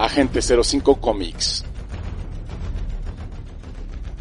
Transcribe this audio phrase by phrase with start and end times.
[0.00, 1.62] Agente 05 Comics.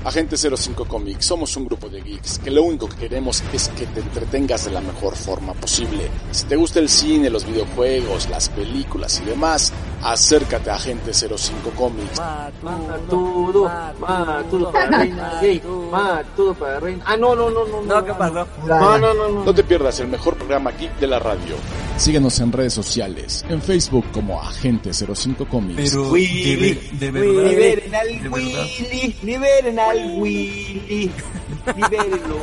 [0.03, 3.85] Agente 05 Comics, somos un grupo de geeks que lo único que queremos es que
[3.85, 6.11] te entretengas de la mejor forma posible.
[6.31, 9.71] Si te gusta el cine, los videojuegos, las películas y demás,
[10.03, 12.19] acércate a Agente 05 Comics.
[12.63, 13.69] Matudo,
[13.99, 15.61] matudo para reina gay,
[15.91, 17.03] matudo para reina.
[17.07, 17.81] Ah, no, no, no, no.
[17.81, 18.47] No, ¿qué pasó?
[18.65, 19.43] No, no, no, no.
[19.45, 21.55] No te pierdas el mejor programa geek de la radio.
[21.97, 25.91] Síguenos en redes sociales, en Facebook como Agente 05 Comics.
[25.91, 27.49] Pero, Willy, de, ver- de verdad.
[27.49, 28.31] Liberen al.
[28.31, 31.11] Willy, liberen al Willy.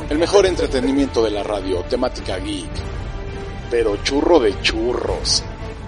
[0.09, 2.69] El mejor entretenimiento de la radio, temática geek.
[3.69, 5.43] Pero churro de churros.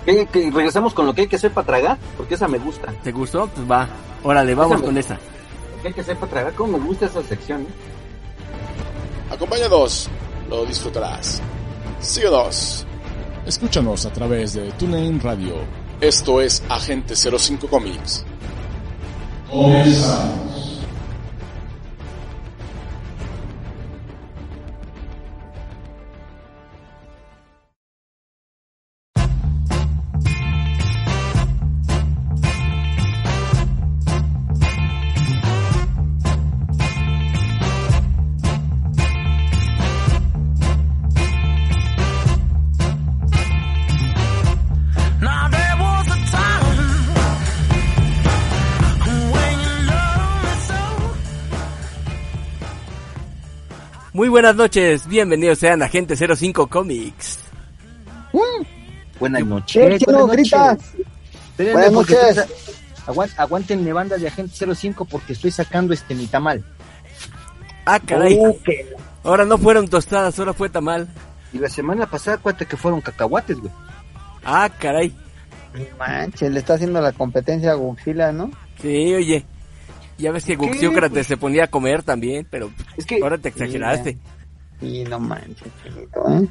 [0.06, 2.92] ¿Qué, qué, regresamos con lo que hay que hacer para tragar, porque esa me gusta.
[3.04, 3.48] ¿Te gustó?
[3.48, 3.88] Pues va.
[4.24, 5.14] Órale, vamos Esa me- con esa.
[5.76, 7.62] Lo que hay que hacer para tragar, cómo me gusta esa sección.
[7.62, 7.66] ¿eh?
[9.34, 10.10] Acompáñanos,
[10.50, 11.42] lo disfrutarás.
[12.00, 12.86] Síguenos.
[13.46, 15.56] Escúchanos a través de TuneIn Radio.
[16.02, 18.26] Esto es Agente 05 Comics.
[19.50, 20.59] Comenzamos.
[54.42, 57.40] Buenas noches, bienvenidos sean a Agente 05 Comics.
[59.20, 60.06] Buenas ¿Qué, noches.
[60.06, 60.54] buenas noches.
[61.50, 62.18] Espérenme, Buenas noches.
[62.38, 62.56] estoy
[63.06, 66.64] sa- aguan- Aguántenme banda de Agente 05 porque estoy sacando este mi tamal.
[67.86, 68.40] Ah, caray.
[68.40, 68.56] Oh,
[69.26, 71.10] Ahora no fueron tostadas, ahora fue tamal.
[71.52, 73.74] Y la semana pasada, cuenta que fueron cacahuates, güey.
[74.46, 75.14] Ah, caray.
[75.74, 78.52] No Manches, le está haciendo la competencia a Godzilla, ¿no?
[78.82, 79.46] Sí, oye.
[80.20, 80.56] Ya ves que.
[80.56, 83.20] Guxiócrates se ponía a comer también, pero Es que.
[83.24, 84.18] ahora te exageraste.
[84.82, 86.48] Y no manches, chiquito, ¿eh?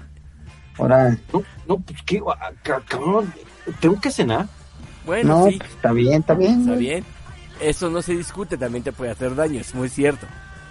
[0.79, 2.21] Ahora, No, no, pues qué,
[2.63, 3.33] ca- cabrón.
[3.81, 4.47] Tengo que cenar.
[5.05, 6.61] Bueno, no, sí, pues, está bien, está bien.
[6.61, 7.05] está bien.
[7.61, 10.27] Eso no se discute, también te puede hacer daño, es muy cierto.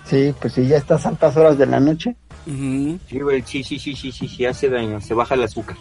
[0.05, 2.15] Sí, pues si ya estás a altas horas de la noche.
[2.45, 5.01] Ujú, Sí, güey, sí, sí, sí, sí, sí, sí, hace daño.
[5.01, 5.75] Se baja el azúcar.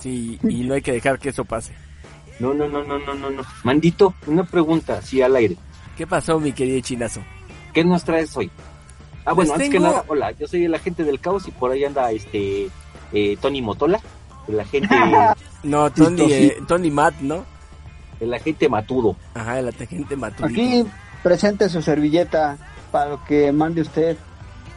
[0.00, 1.72] Sí, y no hay que dejar que eso pase.
[2.38, 3.42] No, no, no, no, no, no, no.
[3.64, 5.56] Mandito, una pregunta, sí, al aire.
[5.96, 7.20] ¿Qué pasó, mi querido chinazo?
[7.72, 8.50] ¿Qué nos traes hoy?
[9.24, 11.72] Ah, bueno, Les antes que nada, hola, yo soy el agente del caos y por
[11.72, 12.68] ahí anda este
[13.12, 13.98] eh, Tony Motola,
[14.46, 14.88] el agente,
[15.64, 17.44] No, Tony, eh, Tony Matt, ¿no?
[18.20, 19.16] el agente matudo.
[19.34, 20.46] Ajá, el agente matudito.
[20.46, 20.84] Aquí
[21.22, 22.56] presente su servilleta
[22.90, 24.16] para lo que mande usted.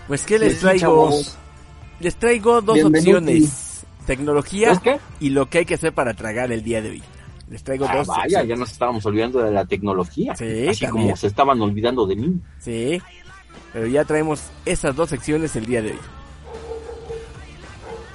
[0.07, 0.79] Pues, ¿qué les Sí, traigo?
[0.79, 1.37] chavos.
[2.01, 3.19] Les traigo dos Bienvenido.
[3.19, 3.85] opciones.
[4.05, 4.81] Tecnología
[5.19, 7.03] y lo que hay que hacer para tragar el día de hoy.
[7.49, 10.35] Les traigo Ah, dos vaya, ya nos estábamos olvidando de la tecnología.
[10.35, 11.07] Sí, así también.
[11.07, 12.39] como se estaban olvidando de mí.
[12.59, 13.01] Sí,
[13.73, 15.99] pero ya traemos esas dos secciones el día de hoy.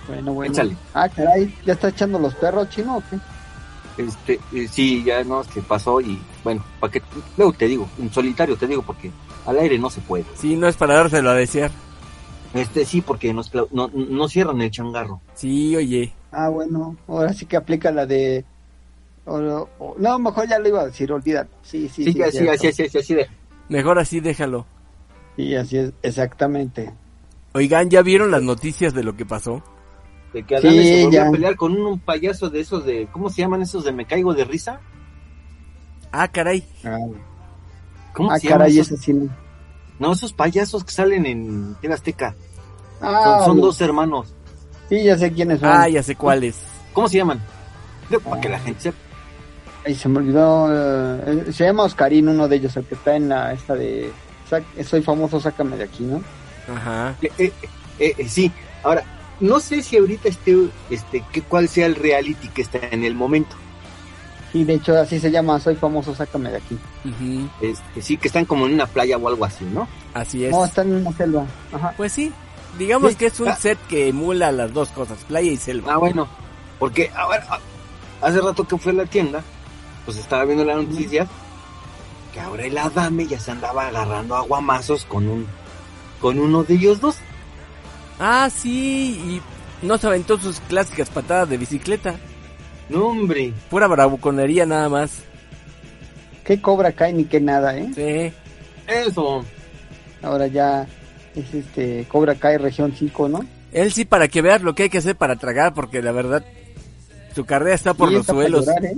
[0.07, 0.53] Bueno, bueno.
[0.53, 0.77] Échale.
[0.93, 3.19] Ah, caray, ¿ya está echando los perros, chino o qué?
[4.03, 7.03] Este, eh, sí, ya no, se pasó y bueno, para que
[7.37, 9.11] luego te digo, en solitario te digo porque
[9.47, 10.25] al aire no se puede.
[10.35, 11.71] Sí, no es para dárselo a desear.
[12.55, 15.21] Este sí, porque nos no, no cierran el changarro.
[15.35, 16.13] Sí, oye.
[16.31, 18.45] Ah, bueno, ahora sí que aplica la de...
[19.27, 21.49] o- o- no, mejor ya lo iba a decir, olvídalo.
[21.63, 22.23] Sí, sí, Sí, sí.
[22.23, 23.27] así, así, así, así, de.
[23.69, 24.67] Mejor así déjalo.
[25.37, 26.93] Sí, así es, exactamente.
[27.55, 29.63] Oigan, ¿ya vieron las noticias de lo que pasó?
[30.33, 31.29] De que Adame Sí, se volvió ya.
[31.29, 34.05] a pelear con un, un payaso de esos de, ¿cómo se llaman esos de me
[34.07, 34.81] caigo de risa?
[36.13, 36.65] Ah, caray.
[36.85, 36.99] Ah,
[38.13, 38.93] ¿Cómo ah, se llaman caray, esos?
[39.01, 39.31] ese sí.
[39.99, 40.13] no.
[40.13, 42.35] Esos payasos que salen en TV Azteca.
[43.01, 44.33] Ah, son, dos hermanos.
[44.89, 45.69] Sí, ya sé quiénes son.
[45.73, 46.57] Ah, ya sé cuáles.
[46.93, 47.41] ¿Cómo se llaman?
[48.25, 48.41] Para Ah.
[48.41, 48.99] que la gente sepa.
[49.87, 50.69] Ay, se me olvidó.
[50.71, 54.11] eh, se llama Oscarín, uno de ellos, el que está en la esta de.
[54.85, 56.23] Soy famoso, sácame de aquí, ¿no?
[56.73, 57.15] Ajá.
[57.21, 57.53] Eh, eh,
[57.99, 58.51] eh, eh, sí,
[58.83, 59.03] ahora,
[59.41, 60.57] no sé si ahorita esté,
[60.91, 63.57] este, que, cuál sea el reality que está en el momento.
[64.53, 66.79] Sí, de hecho, así se llama Soy famoso, sácame de aquí.
[67.05, 69.89] Ujú, Este, sí, que están como en una playa o algo así, ¿no?
[70.15, 70.53] Así es.
[70.53, 71.45] No, está en una selva.
[71.73, 71.93] Ajá.
[71.97, 72.33] Pues sí,
[72.79, 73.17] digamos Sí.
[73.17, 73.57] que es un Ah.
[73.57, 75.95] set que emula las dos cosas, playa y selva.
[75.95, 76.29] Ah, bueno,
[76.79, 77.59] porque ahora, ah,
[78.23, 79.43] hace rato que fue a la tienda,
[80.05, 81.29] pues estaba viendo las noticias
[82.33, 85.47] que ahora el Adame ya se andaba agarrando aguamazos con un,
[86.21, 87.17] con uno de ellos dos.
[88.19, 89.41] Ah, sí,
[89.83, 92.17] y no se aventó sus clásicas patadas de bicicleta.
[92.89, 93.53] No, hombre.
[93.71, 95.23] Pura bravuconería nada más.
[96.45, 97.91] ¿Qué cobra acá ni qué nada, eh?
[97.95, 98.93] Sí.
[98.93, 99.45] Eso.
[100.23, 100.87] Ahora ya
[101.35, 103.45] es este Cobra Kai región 5, ¿no?
[103.73, 106.45] Él sí, para que veas lo que hay que hacer para tragar, porque la verdad,
[107.35, 108.67] su carrera está por Sí, los está para suelos.
[108.67, 108.97] llorar, ¿eh?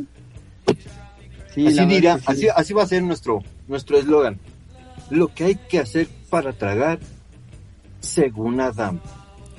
[1.56, 2.25] Sí, así dirá, sí.
[2.26, 4.38] así, así va a ser nuestro nuestro eslogan.
[5.11, 6.99] Lo que hay que hacer para tragar,
[8.00, 9.00] según Adam.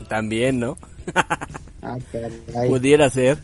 [0.07, 0.77] También, ¿no?
[1.81, 1.97] Ah.
[2.67, 3.37] Pudiera ser.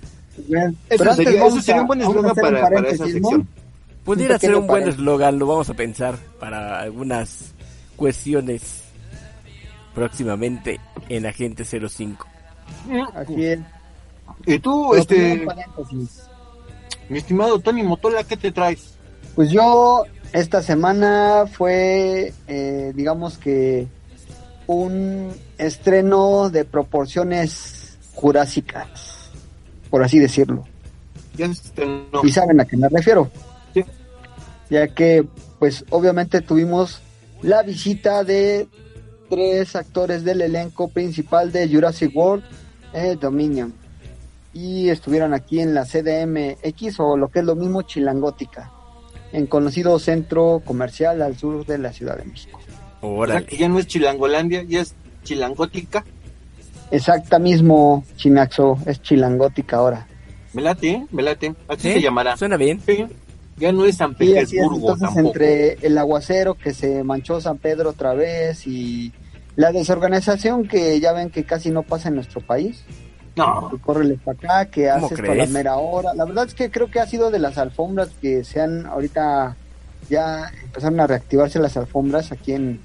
[0.48, 3.48] Bien, Eso pero antes sería, eso sería a- un buen eslogan para, para esa sección.
[4.04, 7.54] Pudiera ser un buen eslogan, lo vamos a pensar para algunas
[7.96, 8.84] cuestiones
[9.94, 10.80] próximamente
[11.10, 12.28] en Agente 05.
[13.16, 13.60] Así es.
[14.46, 16.24] Y tú, Pero este, un paréntesis.
[17.10, 18.94] Mi estimado Tony Motola, ¿qué te traes?
[19.36, 23.88] Pues yo esta semana fue, eh, digamos que,
[24.68, 29.30] un estreno de proporciones jurásicas,
[29.90, 30.66] por así decirlo.
[31.36, 32.22] Ya estrenó.
[32.24, 33.30] Y saben a qué me refiero.
[33.74, 33.84] Sí.
[34.70, 35.26] Ya que,
[35.60, 37.02] pues obviamente tuvimos
[37.42, 38.68] la visita de
[39.30, 42.44] tres actores del elenco principal de Jurassic World
[42.94, 43.74] eh, Dominion.
[44.54, 48.72] Y estuvieron aquí en la CDMX o lo que es lo mismo Chilangótica,
[49.32, 52.60] en conocido centro comercial al sur de la Ciudad de México.
[52.60, 53.46] O sea, Órale.
[53.46, 56.06] que ya no es Chilangolandia, ya es Chilangótica.
[56.92, 60.08] Exacta mismo Chinaxo, es Chilangótica ahora.
[60.54, 61.08] Me late, ¿eh?
[61.12, 61.56] me late.
[61.68, 61.94] Así ¿Sí?
[61.94, 62.38] se llamará.
[62.38, 62.80] Suena bien.
[62.86, 63.06] Sí.
[63.58, 64.50] Ya no es San Sí, así es.
[64.50, 65.28] Petersburgo Entonces, tampoco.
[65.28, 69.12] entre el aguacero que se manchó San Pedro otra vez y
[69.56, 72.84] la desorganización que ya ven que casi no pasa en nuestro país,
[73.36, 76.14] No, que córrele para acá, que ¿Cómo hace esto a la mera hora.
[76.14, 79.56] La verdad es que creo que ha sido de las alfombras que se han ahorita
[80.10, 82.80] ya empezaron a reactivarse las alfombras aquí en,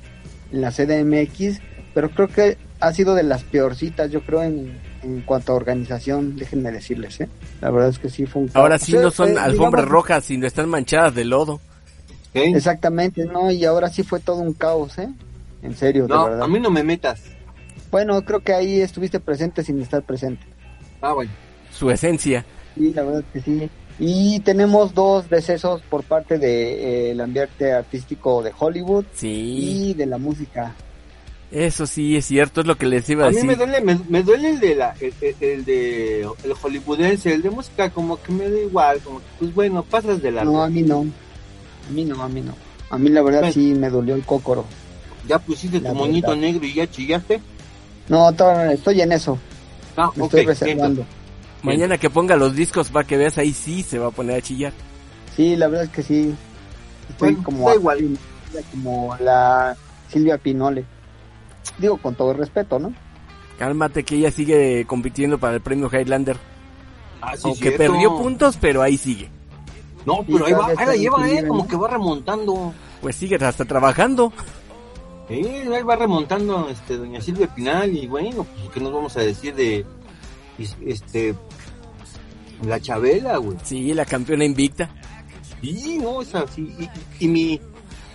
[0.52, 1.60] en la CDMX,
[1.92, 6.36] pero creo que ha sido de las peorcitas, yo creo, en, en cuanto a organización,
[6.36, 7.28] déjenme decirles, ¿eh?
[7.60, 10.24] La verdad es que sí fue un Ahora sí no son Eh, alfombras digamos- rojas,
[10.24, 11.60] sino están manchadas de lodo.
[12.34, 12.52] ¿eh?
[12.54, 15.08] Exactamente, no, y ahora sí fue todo un caos, ¿eh?
[15.62, 16.44] En serio, no, de verdad.
[16.44, 17.20] a mí no me metas.
[17.90, 20.44] Bueno, creo que ahí estuviste presente sin estar presente.
[21.00, 21.30] Ah, bueno.
[21.72, 22.44] Su esencia.
[22.74, 23.70] Sí, la verdad que sí.
[23.98, 29.88] Y tenemos dos decesos por parte del ambiente artístico de Hollywood Sí.
[29.90, 30.74] y de la música.
[31.50, 33.48] Eso sí es cierto, es lo que les iba a A mí decir.
[33.48, 37.40] me duele, me, me duele el de la, el, el- el de el hollywoodense, el
[37.42, 40.62] de música como que me da igual, como que pues bueno, pasas de la No,
[40.62, 41.06] a mí no.
[41.88, 42.54] A mí no, a mí no.
[42.90, 43.54] A mí la verdad Bueno.
[43.54, 44.66] sí me dolió el cócoro.
[45.26, 46.42] ya pusiste La tu moñito verdad.
[46.42, 47.40] negro y ya chillaste.
[48.08, 49.38] No, todavía estoy en eso.
[49.96, 51.04] Ah, Me estoy reservando.
[51.62, 54.42] Mañana que ponga los discos para que veas ahí sí se va a poner a
[54.42, 54.72] chillar.
[55.36, 56.34] Sí, la verdad es que sí.
[57.10, 58.18] Estoy Bueno, como igual.
[58.70, 59.76] como la
[60.10, 60.84] Silvia Pinole.
[61.78, 62.92] Digo con todo el respeto, ¿no?
[63.58, 66.36] Cálmate que ella sigue compitiendo para el premio Highlander.
[67.20, 67.78] Ah, sí, Aunque cierto.
[67.78, 69.28] perdió puntos, pero ahí sigue.
[70.06, 72.72] No, pero ahí va, ahí la lleva, eh, como que va remontando.
[73.02, 74.32] Pues sigue hasta trabajando.
[75.28, 79.20] Eh, ahí va remontando este doña Silvia Pinal y bueno, pues qué nos vamos a
[79.20, 79.84] decir de
[80.86, 81.34] este
[82.62, 83.58] la Chabela, güey.
[83.62, 84.90] Sí, la campeona invicta.
[85.60, 86.74] Sí, no, esa sí.
[87.20, 87.60] Y, y mi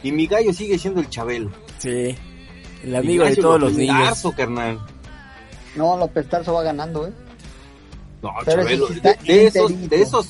[0.01, 1.51] y mi gallo sigue siendo el Chabelo.
[1.77, 2.15] Sí.
[2.83, 4.03] El amigo de todos los niños.
[4.03, 4.79] Tarso, carnal.
[5.75, 7.13] No, López Tarso va ganando, ¿eh?
[8.21, 10.29] No, Pero Chabelo, de, esos, de esos,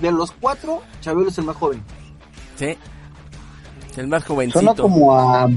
[0.00, 1.82] de los cuatro, Chabelo es el más joven.
[2.56, 2.76] Sí.
[3.96, 4.60] El más jovencito.
[4.60, 5.48] Sonó como a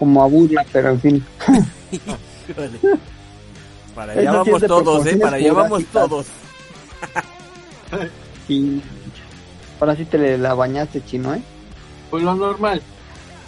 [0.00, 1.26] como a burla, pero en fin.
[1.92, 2.80] Híjole.
[3.94, 5.16] Para allá sí vamos todos, ¿eh?
[5.18, 6.26] Para allá vamos todos.
[8.48, 8.82] Y
[9.78, 11.42] ahora sí te la bañaste, chino, ¿eh?
[12.10, 12.82] Pues lo normal.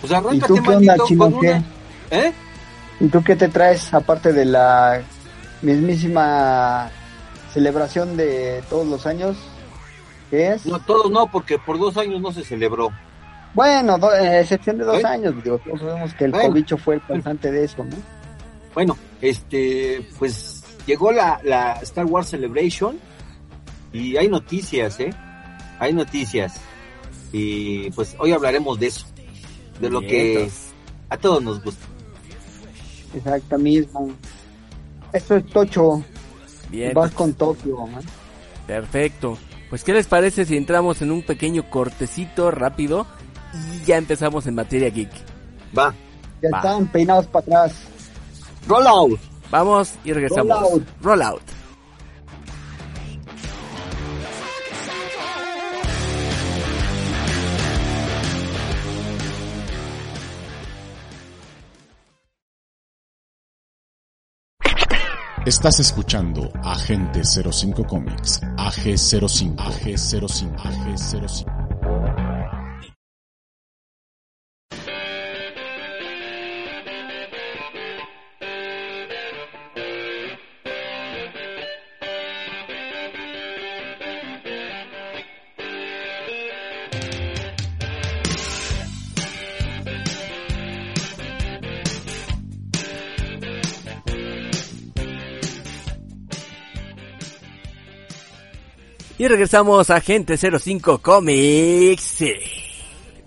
[0.01, 1.25] Pues ¿Y arráncate, tú qué onda, chino?
[1.31, 1.51] con ¿Qué?
[1.51, 1.65] una-
[2.11, 2.33] ¿Eh?
[3.01, 5.03] ¿Y tú qué te traes aparte de la
[5.63, 6.89] mismísima
[7.53, 9.37] celebración de todos los años?
[10.31, 10.67] ¿Qué es?
[10.67, 12.91] No, todos no, porque por dos años no se celebró.
[13.55, 15.07] Bueno, do- eh, excepción de dos ¿Eh?
[15.07, 16.49] años, digo, todos sabemos que el Bueno.
[16.49, 17.97] cobicho fue el causante de eso, ¿no?
[18.75, 22.99] Bueno, este, pues llegó la, la Star Wars Celebration
[23.93, 25.11] y hay noticias, ¿eh?
[25.79, 26.55] Hay noticias.
[27.33, 29.07] Y pues hoy hablaremos de eso,
[29.81, 30.49] de lo que
[31.11, 31.85] a todos nos gusta.
[33.15, 34.11] Exacto mismo.
[35.13, 36.03] Esto es Tocho,
[36.71, 37.99] Bien, vas con Tokio, ¿no?
[38.67, 39.37] perfecto.
[39.69, 43.07] Pues, ¿qué les parece si entramos en un pequeño cortecito rápido
[43.53, 45.11] y ya empezamos en materia geek?
[45.77, 45.95] Va,
[46.43, 46.59] Ya Va.
[46.59, 47.73] están peinados para atrás.
[48.67, 49.21] roll out.
[49.51, 50.49] Vamos y regresamos.
[50.61, 50.83] Roll out.
[51.03, 51.43] Roll out.
[65.45, 71.62] Estás escuchando Agente 05 Comics, AG05, AG05, AG05.
[99.23, 102.25] Y regresamos a Gente 05 Comics.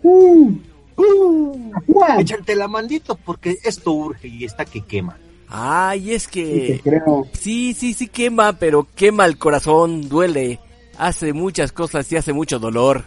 [0.04, 1.72] Bueno,
[2.20, 5.18] Échate la mandito porque esto urge y está que quema.
[5.48, 6.82] Ay, es que...
[6.84, 7.30] creo.
[7.32, 10.60] Sí, sí, sí quema, pero quema el corazón, duele.
[10.98, 13.06] Hace muchas cosas y hace mucho dolor.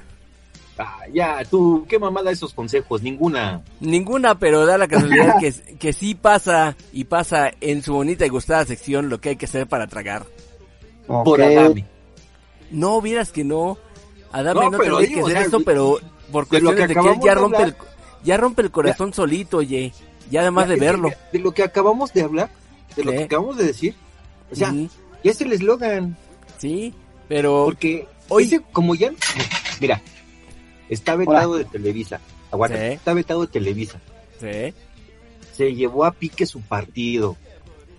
[0.78, 3.60] Ah, ya, tú, qué mamada esos consejos, ninguna.
[3.80, 8.30] Ninguna, pero da la casualidad que, que sí pasa y pasa en su bonita y
[8.30, 10.24] gustada sección lo que hay que hacer para tragar.
[11.06, 11.40] Por Ok.
[11.40, 11.97] Adame.
[12.70, 13.78] No, vieras que no.
[14.32, 15.98] Adame No, tendría que hacer sea, eso, pero
[16.30, 17.74] por de lo cuestiones que de que él acabamos ya de rompe el,
[18.24, 19.92] ya rompe el corazón solito, oye.
[20.30, 21.10] Ya además de que verlo.
[21.32, 22.50] De lo que acabamos de hablar,
[22.94, 23.94] de lo que acabamos de decir.
[24.50, 26.16] O sea, ya es el eslogan.
[26.58, 26.92] Sí,
[27.28, 29.10] pero Porque Hoy- ese, como ya.
[29.80, 30.02] Mira,
[30.90, 32.20] está vetado de Televisa.
[32.50, 32.84] Aguanta, Sí.
[32.94, 34.00] está vetado de Televisa.
[34.40, 34.74] sí,
[35.54, 37.36] Se llevó a pique su partido.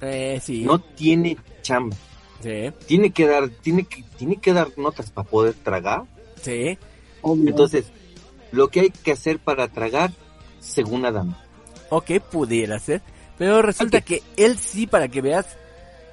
[0.01, 1.95] eh, sí, No tiene chamba.
[2.41, 6.03] Sí, Tiene que dar, tiene que, tiene que dar notas para poder tragar.
[6.41, 6.77] sí.
[7.22, 7.50] Obvio.
[7.50, 7.86] Entonces,
[8.53, 10.12] lo que hay que hacer para tragar,
[10.62, 11.36] según Adam.
[11.89, 13.01] Ok, pudiera ser.
[13.38, 15.46] Pero resulta que él sí, para que veas,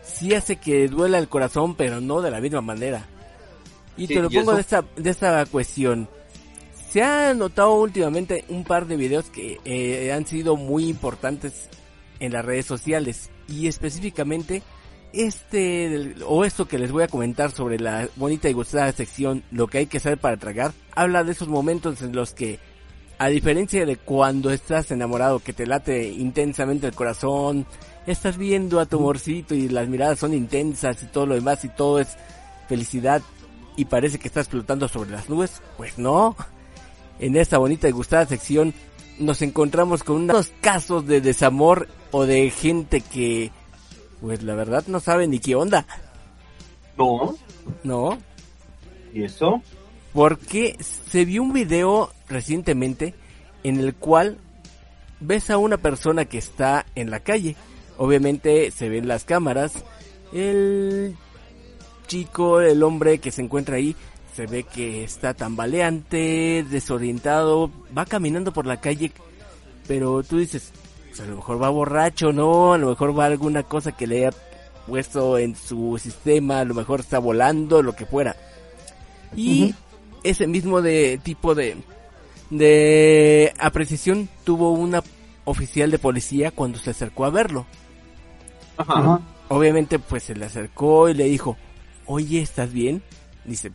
[0.03, 3.07] sí hace que duela el corazón, pero no de la misma manera.
[3.97, 4.55] Y Sí, te lo ¿y pongo eso?
[4.57, 6.09] de esta, de esta cuestión.
[6.91, 11.69] Se ha notado últimamente un par de videos que eh, han sido muy importantes
[12.19, 13.31] en las redes sociales.
[13.49, 14.63] Y específicamente
[15.13, 19.67] este, o esto que les voy a comentar sobre la bonita y gustada sección, lo
[19.67, 22.59] que hay que hacer para tragar, habla de esos momentos en los que
[23.19, 27.67] a diferencia de cuando estás enamorado, que te late intensamente el corazón,
[28.07, 31.69] estás viendo a tu amorcito y las miradas son intensas y todo lo demás y
[31.69, 32.09] todo es
[32.69, 33.23] felicidad
[33.77, 36.37] y parece que estás flotando sobre las nubes, pues no.
[37.19, 38.75] En esta bonita y gustada sección
[39.19, 43.51] nos encontramos con unos casos de desamor o de gente que,
[44.21, 45.87] pues la verdad no sabe ni qué onda,
[46.97, 47.37] No,
[47.85, 48.19] ¿no?
[49.13, 49.63] ¿y eso?
[50.13, 53.15] Porque se vio un video recientemente
[53.63, 54.39] en el cual
[55.21, 57.57] ves a una persona que está en la calle.
[57.99, 59.85] Obviamente se ven las cámaras.
[60.33, 61.17] El
[62.07, 63.95] chico, el hombre que se encuentra ahí,
[64.35, 69.13] se ve que está tambaleante, desorientado, va caminando por la calle,
[69.89, 70.73] pero tú dices,
[71.17, 72.73] pues a lo mejor va borracho, ¿no?
[72.75, 74.37] A lo mejor va alguna cosa que le haya
[74.87, 78.37] puesto en su sistema, a lo mejor está volando, lo que fuera.
[79.35, 79.75] Y
[80.23, 81.77] ese mismo de tipo de
[82.51, 85.03] de apreciación tuvo una
[85.45, 87.67] oficial de policía cuando se acercó a verlo.
[88.77, 89.21] Ajá.
[89.49, 91.57] Obviamente pues se le acercó y le dijo,
[92.07, 93.03] oye, ¿estás bien?
[93.45, 93.73] Dice,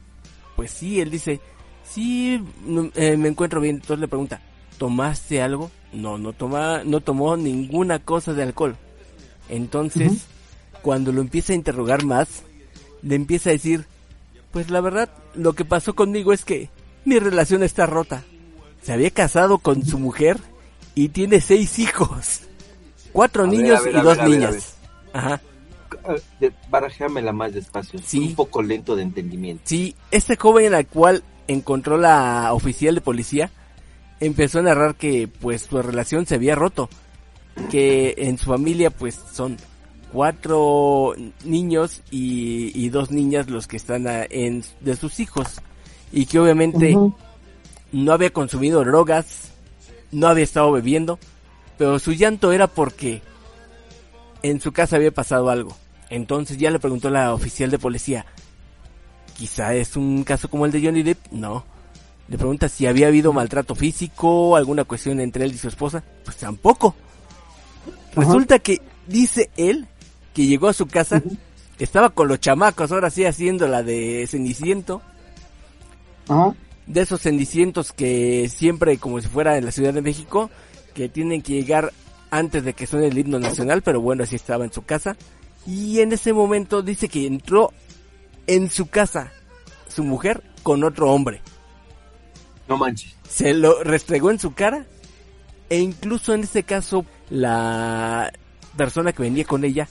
[0.55, 1.39] pues sí, él dice,
[1.83, 3.75] sí, no- eh, me encuentro bien.
[3.77, 4.41] Entonces le pregunta,
[4.81, 5.69] ¿tomaste algo?
[5.93, 8.77] No, no toma, no tomó ninguna cosa de alcohol.
[9.47, 10.25] Entonces,
[10.81, 12.41] cuando lo empieza a interrogar más,
[13.03, 13.85] le empieza a decir,
[14.49, 16.71] pues la verdad, lo que pasó conmigo es que
[17.05, 18.23] mi relación está rota.
[18.81, 20.39] Se había casado con su mujer
[20.95, 22.41] y tiene seis hijos.
[23.11, 24.77] Cuatro A niños ver, y dos ver, niñas.
[25.13, 25.41] Ajá.
[26.71, 27.99] Barajéamela más despacio.
[28.03, 28.29] Sí.
[28.29, 29.61] Un poco lento de entendimiento.
[29.63, 33.51] Sí, este joven al cual encontró la oficial de policía
[34.21, 36.89] empezó a narrar que pues su relación se había roto,
[37.69, 39.57] que en su familia pues son
[40.13, 41.13] cuatro
[41.43, 45.59] niños y, y dos niñas los que están a- en, de sus hijos
[46.13, 46.93] y que obviamente
[47.91, 49.51] no había consumido drogas,
[50.11, 51.19] no había estado bebiendo,
[51.77, 53.21] pero su llanto era porque
[54.43, 55.75] en su casa había pasado algo.
[56.09, 58.25] Entonces ya le preguntó la oficial de policía,
[59.37, 61.63] quizá es un caso como el de Johnny Depp, no.
[62.31, 66.37] Le pregunta si había habido maltrato físico, alguna cuestión entre él y su esposa, pues
[66.37, 66.95] tampoco.
[68.15, 69.85] Resulta que dice él
[70.33, 71.21] que llegó a su casa,
[71.77, 75.01] estaba con los chamacos, ahora sí haciendo la de Ceniciento,
[76.29, 76.55] Ajá.
[76.87, 80.49] de esos cenicientos que siempre, como si fuera en la Ciudad de México,
[80.93, 81.91] que tienen que llegar
[82.29, 85.17] antes de que suene el himno nacional, pero bueno, así estaba en su casa.
[85.67, 87.73] Y en ese momento dice que entró
[88.47, 89.33] en su casa
[89.89, 91.41] su mujer con otro hombre.
[92.71, 93.13] No manches.
[93.29, 94.85] Se lo restregó en su cara
[95.69, 98.31] e incluso en este caso la
[98.77, 99.89] persona que venía con ella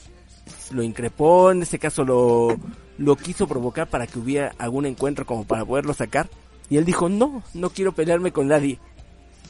[0.70, 2.56] lo increpó, en este caso lo,
[2.96, 6.30] lo quiso provocar para que hubiera algún encuentro como para poderlo sacar.
[6.70, 8.78] Y él dijo, no, no quiero pelearme con nadie.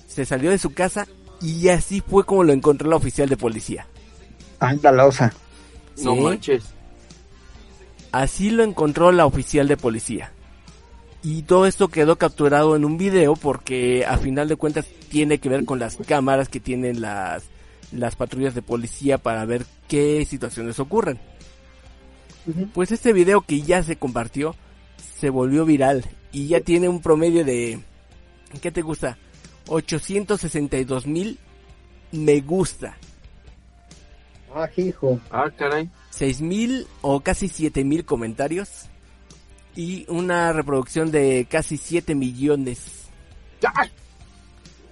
[0.09, 1.07] Se salió de su casa
[1.41, 3.87] y así fue como lo encontró la oficial de policía.
[4.59, 5.33] Anda la osa.
[6.03, 6.21] No Sí.
[6.21, 6.65] manches.
[8.11, 10.33] Así lo encontró la oficial de policía.
[11.23, 15.51] Y todo esto quedó capturado en un video porque a final de cuentas tiene que
[15.51, 17.45] ver con las cámaras que tienen las,
[17.93, 21.19] las patrullas de policía para ver qué situaciones ocurren.
[22.73, 24.55] Pues este video que ya se compartió
[25.19, 27.81] se volvió viral y ya tiene un promedio de,
[28.63, 29.19] ¿qué te gusta?
[29.69, 31.39] 862 mil
[32.13, 32.97] me gusta.
[34.55, 35.21] Ah, hijo.
[35.31, 35.89] Ah, caray.
[36.11, 38.90] 6 mil o casi 7 mil comentarios
[39.77, 43.09] y una reproducción de casi 7 millones.
[43.65, 43.87] ¡Ah!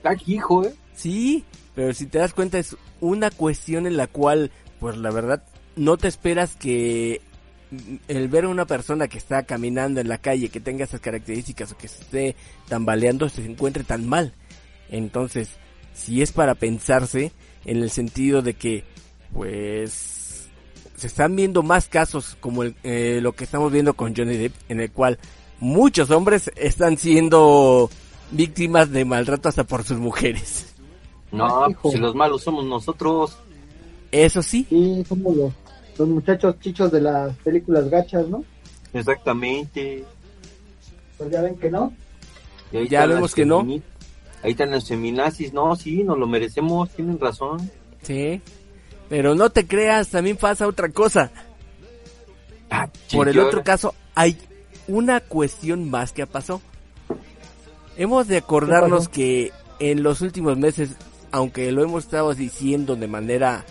[0.04, 0.74] ¡Ah, hijo, eh!
[0.94, 1.44] Sí,
[1.74, 5.42] pero si te das cuenta es una cuestión en la cual, pues la verdad,
[5.76, 7.20] no te esperas que
[8.08, 11.72] el ver a una persona que está caminando en la calle, que tenga esas características
[11.72, 12.36] o que se esté
[12.68, 14.32] tambaleando, se encuentre tan mal.
[14.90, 15.50] Entonces,
[15.94, 17.32] si es para pensarse
[17.64, 18.84] en el sentido de que,
[19.32, 20.17] pues,
[20.98, 24.54] se están viendo más casos como el- eh, lo que estamos viendo con Johnny Depp,
[24.68, 25.18] en el cual
[25.60, 27.88] muchos hombres están siendo
[28.30, 30.74] víctimas de maltrato hasta por sus mujeres.
[31.32, 31.80] No, hijo.
[31.82, 33.36] pues si los malos somos nosotros.
[34.10, 35.52] Eso sí, Sí, somos los,
[35.98, 38.42] los muchachos chichos de las películas gachas, ¿no?
[38.94, 40.04] Exactamente.
[41.18, 41.92] Pues ya ven que no.
[42.72, 43.60] Y ahí Ya están vemos que no.
[44.42, 45.52] Ahí están las feminazis.
[45.52, 46.88] No, sí, nos lo merecemos.
[46.90, 47.70] Tienen razón.
[48.02, 48.40] sí.
[49.08, 51.30] Pero no te creas, también pasa otra cosa.
[52.70, 54.36] Ah, Por el otro caso, hay
[54.86, 56.60] una cuestión más que pasó.
[57.96, 60.90] Hemos de acordarnos que en los últimos meses,
[61.32, 63.64] aunque lo hemos estado diciendo de manera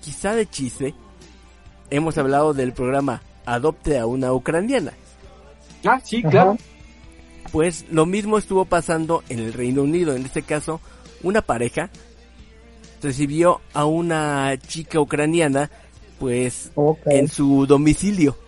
[0.00, 0.94] quizá de chiste,
[1.90, 4.92] hemos hablado del programa Adopte a una ucraniana.
[5.84, 6.56] Ah, sí, claro.
[7.50, 10.14] Pues lo mismo estuvo pasando en el Reino Unido.
[10.14, 10.80] En este caso,
[11.22, 11.90] una pareja
[13.02, 15.70] recibió a una chica ucraniana,
[16.18, 16.70] pues,
[17.06, 18.38] en su domicilio.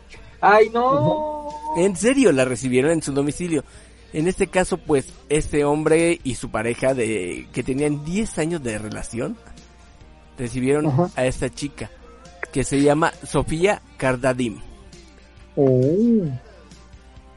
[0.41, 1.49] Ay, no.
[1.77, 3.65] En serio, la recibieron en su domicilio.
[4.13, 8.79] En este caso, pues, este hombre y su pareja de que tenían 10 años de
[8.79, 9.37] relación,
[10.39, 11.11] recibieron Ajá.
[11.17, 11.91] a esta chica,
[12.53, 14.61] que se llama Sofía Kardadim.
[15.57, 16.29] Oh.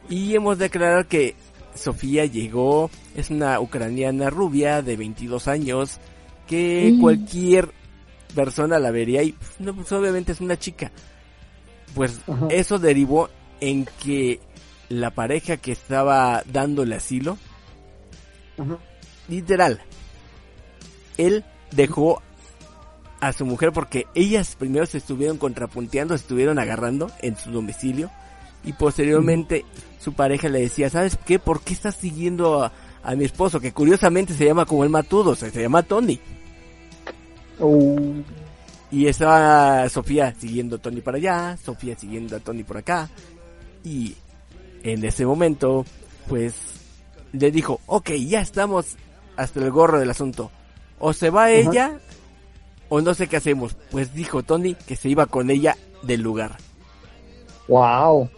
[0.10, 1.36] Y hemos de aclarar que
[1.74, 6.00] Sofía llegó, es una ucraniana rubia de 22 años,
[6.48, 7.02] que Mm.
[7.02, 7.72] cualquier
[8.36, 10.92] persona la vería y no, pues obviamente es una chica.
[11.94, 12.48] Pues Ajá.
[12.50, 13.30] eso derivó
[13.60, 14.40] en que
[14.90, 17.38] la pareja que estaba dándole asilo,
[18.58, 18.78] Ajá.
[19.28, 19.82] literal,
[21.18, 22.22] él dejó
[23.20, 28.12] a su mujer porque ellas primero se estuvieron contrapunteando, se estuvieron agarrando en su domicilio
[28.64, 29.66] y posteriormente
[30.00, 31.40] su pareja le decía, ¿sabes qué?
[31.40, 32.72] ¿Por qué estás siguiendo a,
[33.04, 33.60] a mi esposo?
[33.60, 36.20] Que curiosamente se llama como el matudo, o sea, se llama Tony.
[37.60, 37.96] Oh.
[38.92, 43.10] Y estaba Sofía siguiendo a Tony para allá, Sofía siguiendo a Tony por acá.
[43.84, 44.16] Y
[44.84, 45.86] en ese momento,
[46.28, 46.54] pues,
[47.34, 48.96] le dijo, ok, ya estamos
[49.36, 50.52] hasta el gorro del asunto.
[51.00, 52.00] O se va ella,
[52.90, 53.76] o no sé qué hacemos.
[53.92, 56.58] Pues dijo Tony que se iba con ella del lugar.
[57.68, 58.30] Wow.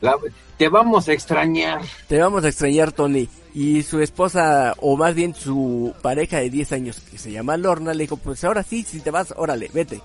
[0.00, 0.18] La-
[0.58, 1.80] te vamos a extrañar.
[2.06, 3.28] Te vamos a extrañar, Tony.
[3.54, 7.94] Y su esposa, o más bien su pareja de 10 años, que se llama Lorna,
[7.94, 10.00] le dijo, pues ahora sí, si te vas, órale, vete.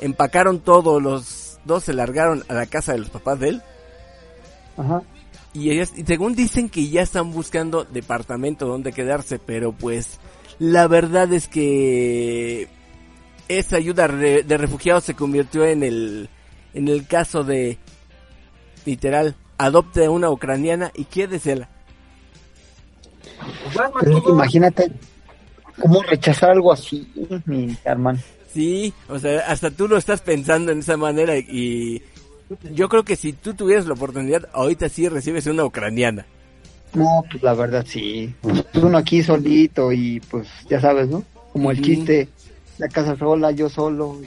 [0.00, 3.62] Empacaron todo, los dos se largaron a la casa de los papás de él.
[4.76, 5.02] Ajá.
[5.52, 10.18] Y ellas, y según dicen que ya están buscando departamento donde quedarse, pero pues
[10.58, 12.68] la verdad es que
[13.46, 16.28] esa ayuda de refugiados se convirtió en el,
[16.74, 17.78] en el caso de,
[18.84, 21.70] literal, adopte a una ucraniana y quédesela.
[24.26, 24.90] Imagínate
[25.80, 27.08] cómo rechazar algo así,
[27.46, 28.18] mi hermano.
[28.52, 32.02] Sí, o sea, hasta tú lo estás pensando en esa manera y
[32.72, 36.26] yo creo que si tú tuvieras la oportunidad, ahorita sí recibes una ucraniana.
[36.92, 38.32] No, pues la verdad sí.
[38.40, 41.24] Pues uno aquí solito y pues ya sabes, ¿no?
[41.52, 42.28] Como el chiste,
[42.78, 44.20] la casa sola, yo solo.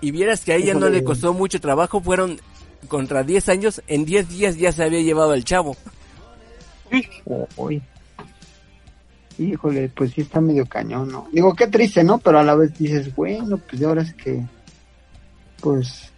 [0.00, 2.40] Y vieras que a ella no le costó mucho trabajo, fueron
[2.88, 5.76] contra 10 años, en 10 días ya se había llevado al chavo.
[7.56, 7.82] Uy.
[9.38, 11.28] Híjole, pues sí está medio cañón, ¿no?
[11.32, 12.18] Digo, qué triste, ¿no?
[12.18, 14.42] Pero a la vez dices, bueno, pues de ahora es que,
[15.60, 16.10] pues,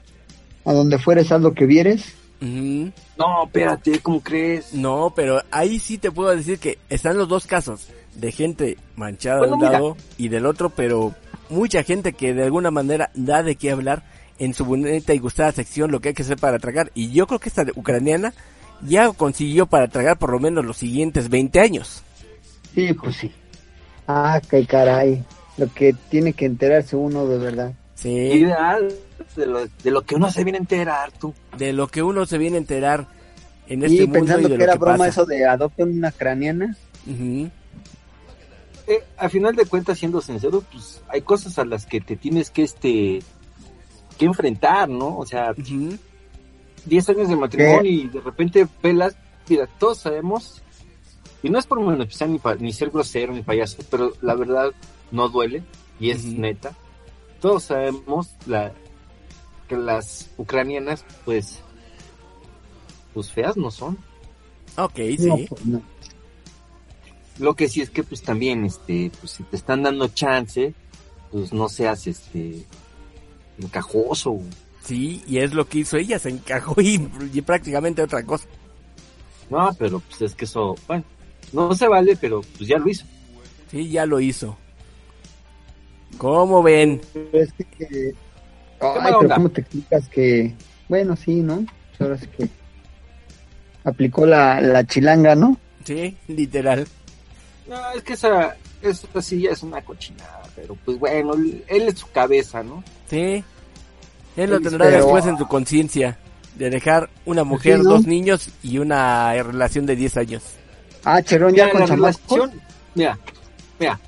[0.64, 2.14] a donde fueres, haz lo que vieres.
[2.40, 2.90] Ujú.
[3.16, 4.74] No, espérate, ¿cómo crees?
[4.74, 9.38] No, pero ahí sí te puedo decir que están los dos casos, de gente manchada
[9.38, 9.72] Bueno, de un mira.
[9.72, 11.14] lado y del otro, pero
[11.48, 14.02] mucha gente que de alguna manera da de qué hablar
[14.38, 16.90] en su bonita y gustada sección lo que hay que hacer para tragar.
[16.94, 18.34] Y yo creo que esta ucraniana
[18.82, 22.02] ya consiguió para tragar por lo menos los siguientes 20 años.
[22.74, 23.30] Sí, pues sí.
[24.06, 25.24] Ah, qué caray.
[25.56, 27.72] Lo que tiene que enterarse uno de verdad.
[27.94, 28.92] Sí, Ideal.
[29.36, 31.32] De lo, de lo que uno se viene a enterar, tú.
[31.56, 33.06] de lo que uno se viene a enterar
[33.68, 35.08] en este Y mundo pensando y de que lo era que broma pasa.
[35.10, 36.76] eso de adopten una craniana.
[37.06, 37.48] Ujú.
[38.86, 42.50] Eh, a final de cuentas, siendo sincero, pues hay cosas a las que te tienes
[42.50, 43.20] que este
[44.18, 45.16] que enfrentar, ¿no?
[45.16, 45.96] O sea, Ujú.
[46.84, 49.16] 10 años de matrimonio y de repente pelas,
[49.48, 50.62] mira, todos sabemos,
[51.44, 54.72] y no es por menospreciar ni, pa- ni ser grosero ni payaso, pero la verdad
[55.12, 55.62] no duele
[56.00, 56.74] y es neta.
[57.40, 58.72] Todos sabemos la,
[59.68, 61.60] que las ucranianas, pues,
[63.12, 63.96] pues feas no son.
[64.76, 65.46] Ok, No, sí.
[65.48, 65.82] pues no.
[67.38, 70.72] Lo que sí es que pues también, este, pues si te están dando chance,
[71.30, 72.64] pues no seas, este,
[73.60, 74.40] encajoso.
[74.84, 78.46] Sí, y es lo que hizo ella, se encajó y, y prácticamente otra cosa.
[79.50, 81.04] No, pero pues es que eso, bueno,
[81.54, 83.04] no se vale, pero pues ya lo hizo.
[83.70, 84.56] Sí, ya lo hizo.
[86.18, 87.00] ¿Cómo ven?
[87.12, 88.14] Pero es que, que-
[88.80, 89.34] Ay, pero.
[89.34, 90.54] ¿cómo te explicas que...
[90.88, 91.64] Bueno, sí, ¿no?
[91.64, 92.48] Pues ahora sí que...
[93.84, 95.58] Aplicó la, la chilanga, ¿no?
[95.84, 96.86] Sí, literal.
[97.68, 101.98] No, es que esa, esa sí ya es una cochinada, pero pues bueno, él es
[101.98, 102.82] su cabeza, ¿no?
[103.08, 103.42] Sí.
[104.36, 106.18] Él lo tendrá Pero- después en su conciencia.
[106.56, 107.90] De dejar una mujer, Sí, ¿no?
[107.90, 110.42] dos niños y una relación de 10 años.
[111.04, 112.20] Ah, Cherón ya Mira, con la chamacos.
[112.38, 112.60] relación,
[112.94, 113.18] mira,
[113.78, 114.00] mira,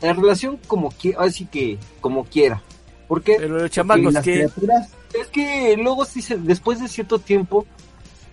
[0.00, 2.62] la relación como quiera, así que como quiera.
[3.08, 4.20] Porque Pero los chamacos que...
[4.32, 7.66] criaturas, es que luego sí se, después de cierto tiempo,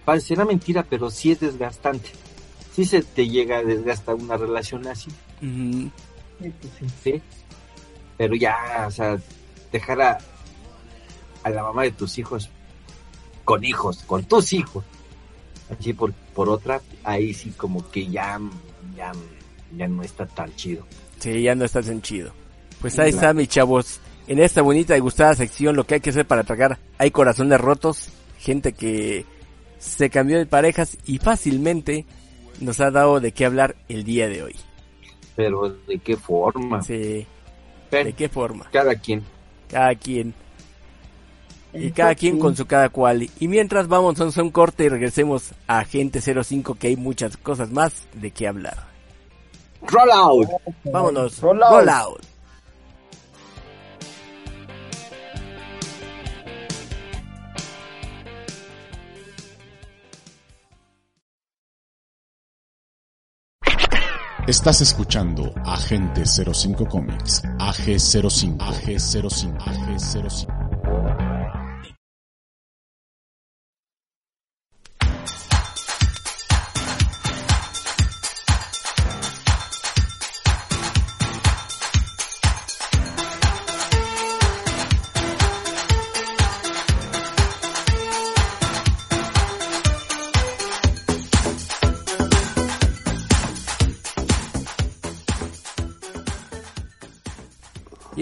[0.05, 2.10] parecerá mentira, pero sí es desgastante.
[2.75, 5.10] Sí se te llega a desgastar una relación así,
[5.41, 5.89] Ujú.
[6.39, 6.86] sí, pues sí.
[7.03, 7.21] ¿sí?
[8.17, 9.17] Pero ya, o sea,
[9.71, 10.17] dejar a,
[11.43, 12.49] a la mamá de tus hijos
[13.43, 14.83] con hijos, con tus hijos,
[15.69, 18.39] así por, por otra, ahí sí como que ya,
[18.95, 19.12] ya,
[19.75, 20.86] ya no está tan chido.
[21.19, 22.32] Sí, ya no está tan chido.
[22.82, 23.99] Pues ahí está, mis chavos.
[24.27, 26.77] En esta bonita y gustada sección, lo que hay que hacer para tragar.
[26.97, 29.25] Hay corazones rotos, gente que
[29.80, 32.06] se cambió de parejas y fácilmente
[32.60, 34.56] nos ha dado de qué hablar el día de hoy.
[35.36, 37.25] Pero de qué forma, Sí,
[37.89, 38.67] Pero ¿de qué forma?
[38.71, 39.23] cada quien.
[39.69, 40.34] Cada quien.
[41.73, 43.30] Y cada quien con su cada cual.
[43.39, 47.71] Y mientras vamos a un corte y regresemos a Agente 05 que hay muchas cosas
[47.71, 48.77] más de qué hablar.
[49.82, 50.49] Roll out.
[50.86, 51.39] Vámonos.
[51.39, 51.71] Roll out.
[51.71, 52.21] Roll out.
[64.47, 70.56] Estás escuchando Agente 05 Comics, AG05, AG05, AG05.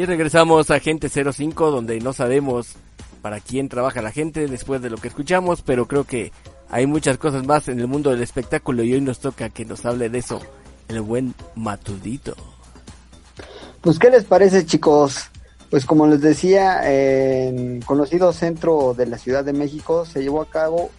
[0.06, 2.76] Y regresamos a Agente 05 donde no sabemos
[3.24, 6.32] para quién trabaja la gente después de lo que escuchamos, pero creo que
[6.70, 9.84] hay muchas cosas más en el mundo del espectáculo y hoy nos toca que nos
[9.84, 10.40] hable de eso
[10.90, 12.36] el buen Matudito.
[13.82, 15.32] Pues, ¿qué les parece, chicos?
[15.72, 20.50] Pues, como les decía, en conocido centro de la Ciudad de México se llevó a
[20.52, 20.92] cabo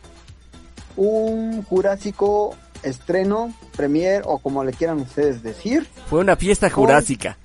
[0.97, 5.87] un Jurásico estreno, premier o como le quieran ustedes decir.
[6.11, 7.39] Fue una fiesta jurásica.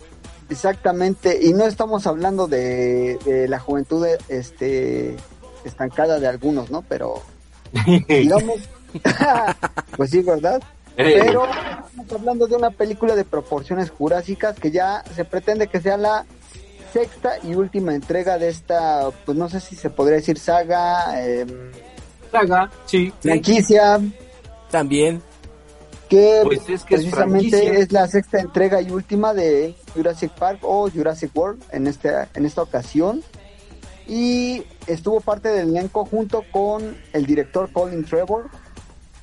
[0.51, 5.15] Exactamente, y no estamos hablando de, de la juventud este
[5.63, 6.81] estancada de algunos, ¿no?
[6.81, 7.21] Pero
[8.07, 8.59] digamos,
[9.95, 10.61] pues sí, ¿verdad?
[10.97, 15.95] Pero estamos hablando de una película de proporciones jurásicas que ya se pretende que sea
[15.95, 16.25] la
[16.91, 21.45] sexta y última entrega de esta, pues no sé si se podría decir saga, eh,
[22.29, 23.13] Saga, sí.
[23.21, 24.01] franquicia,
[24.69, 25.21] También,
[26.11, 30.59] que Pues es que es precisamente es, la sexta entrega y última de Jurassic Park
[30.63, 33.23] o Jurassic World en este en esta ocasión.
[34.07, 38.49] Y estuvo parte del elenco junto con el director Colin Trevor.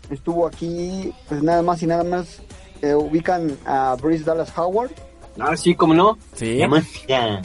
[0.08, 2.40] Estuvo aquí pues nada más y nada más
[2.80, 4.90] eh, ubican a Bruce Dallas Howard.
[5.38, 6.16] Ah, sí, como no.
[6.34, 7.42] sí, La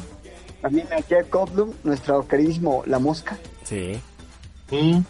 [0.62, 3.38] también a Jeff Goldblum nuestro queridísimo La Mosca.
[3.64, 4.00] Sí.
[4.70, 5.04] Sí.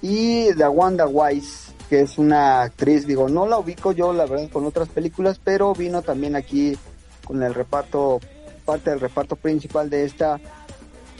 [0.00, 4.48] y de Wanda Wise, que es una actriz, digo, no la ubico yo la verdad
[4.50, 6.76] con otras películas, pero vino también aquí
[7.24, 8.20] con el reparto,
[8.64, 10.40] parte del reparto principal de esta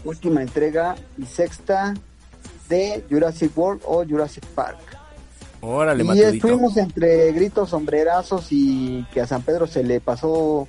[0.05, 1.95] última entrega y sexta
[2.69, 4.79] de Jurassic World o Jurassic Park.
[5.61, 6.29] Órale, y Matudito.
[6.31, 10.69] estuvimos entre gritos, sombrerazos y que a San Pedro se le pasó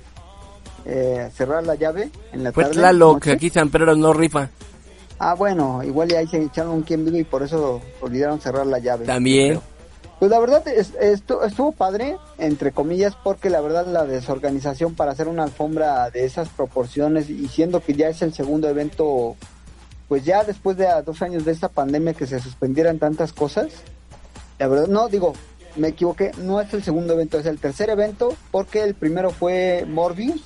[0.86, 2.94] eh, cerrar la llave en la Fue tarde.
[2.98, 3.32] Noche.
[3.32, 4.48] aquí San Pedro no rifa.
[5.18, 8.66] Ah, bueno, igual y ahí se echaron un quien vivo y por eso olvidaron cerrar
[8.66, 9.04] la llave.
[9.06, 9.60] También.
[10.18, 15.12] Pues la verdad es, esto, estuvo padre, entre comillas, porque la verdad la desorganización para
[15.12, 19.36] hacer una alfombra de esas proporciones y siendo que ya es el segundo evento
[20.08, 23.68] pues ya después de dos años de esta pandemia que se suspendieran tantas cosas,
[24.58, 25.34] la verdad, no, digo,
[25.74, 29.84] me equivoqué, no es el segundo evento, es el tercer evento, porque el primero fue
[29.86, 30.42] Morbius,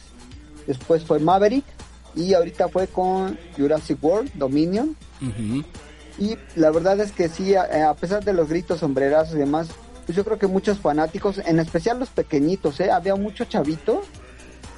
[0.67, 1.65] después fue Maverick,
[2.15, 5.63] y ahorita fue con Jurassic World, Dominion, Ujú.
[6.19, 9.69] Y la verdad es que sí, a, a pesar de los gritos, sombrerazos y demás,
[10.07, 12.91] pues yo creo que muchos fanáticos, en especial los pequeñitos, ¿eh?
[12.91, 14.03] había mucho chavito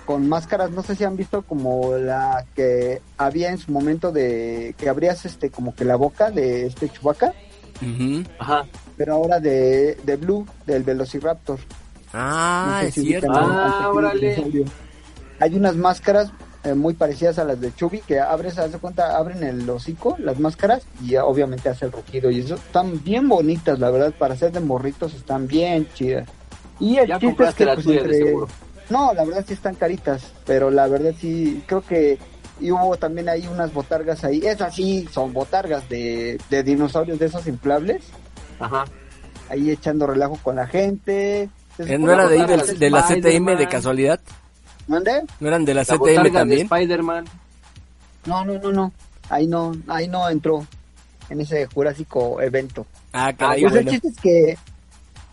[0.04, 4.74] con máscaras, no sé si han visto como la que había en su momento de
[4.76, 7.32] que abrías este como que la boca de este chubaca,
[7.80, 8.24] Ujú.
[8.38, 8.66] Ajá.
[8.96, 11.58] pero ahora de, de Blue, del Velociraptor.
[12.12, 13.28] Ah, No sé es si cierto.
[13.32, 14.36] Ah, órale.
[15.40, 16.30] Hay unas máscaras
[16.64, 20.16] eh, muy parecidas a las de Chubby que abres, haz de cuenta, abren el hocico,
[20.18, 22.30] las máscaras, y obviamente hace el rugido.
[22.30, 26.28] Y eso están bien bonitas, la verdad, para ser de morritos están bien chidas.
[26.80, 28.48] Y el Ya chiste es que, la pues, tuya de entre- seguro.
[28.90, 32.18] No, la verdad sí están caritas, pero la verdad sí, creo que
[32.60, 34.40] y hubo también ahí unas botargas ahí.
[34.44, 38.04] Esas sí son botargas de, de dinosaurios de esos inflables,
[38.60, 38.84] Ajá.
[39.48, 41.48] ahí echando relajo con la gente.
[41.78, 44.20] Eh, ¿No era de ahí del- de la CTM de casualidad?
[44.88, 45.22] ¿Mande?
[45.40, 46.60] ¿No eran de la La CTM también?
[46.62, 47.24] Spider-Man.
[48.26, 48.92] No, no, no, no.
[49.28, 50.66] Ahí no, ahí no entró
[51.30, 52.86] en ese jurásico evento.
[53.12, 53.90] Ah, caray, Pues bueno.
[53.90, 54.58] el chiste es que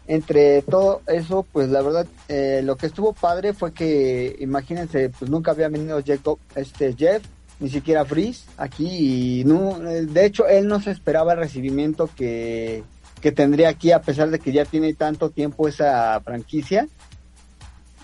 [0.07, 5.29] entre todo eso, pues la verdad, eh, lo que estuvo padre fue que, imagínense, pues
[5.29, 7.23] nunca había venido Jacob, este Jeff,
[7.59, 12.09] ni siquiera Freeze aquí y no, eh, de hecho él no se esperaba el recibimiento
[12.15, 12.83] que,
[13.21, 16.87] que tendría aquí a pesar de que ya tiene tanto tiempo esa franquicia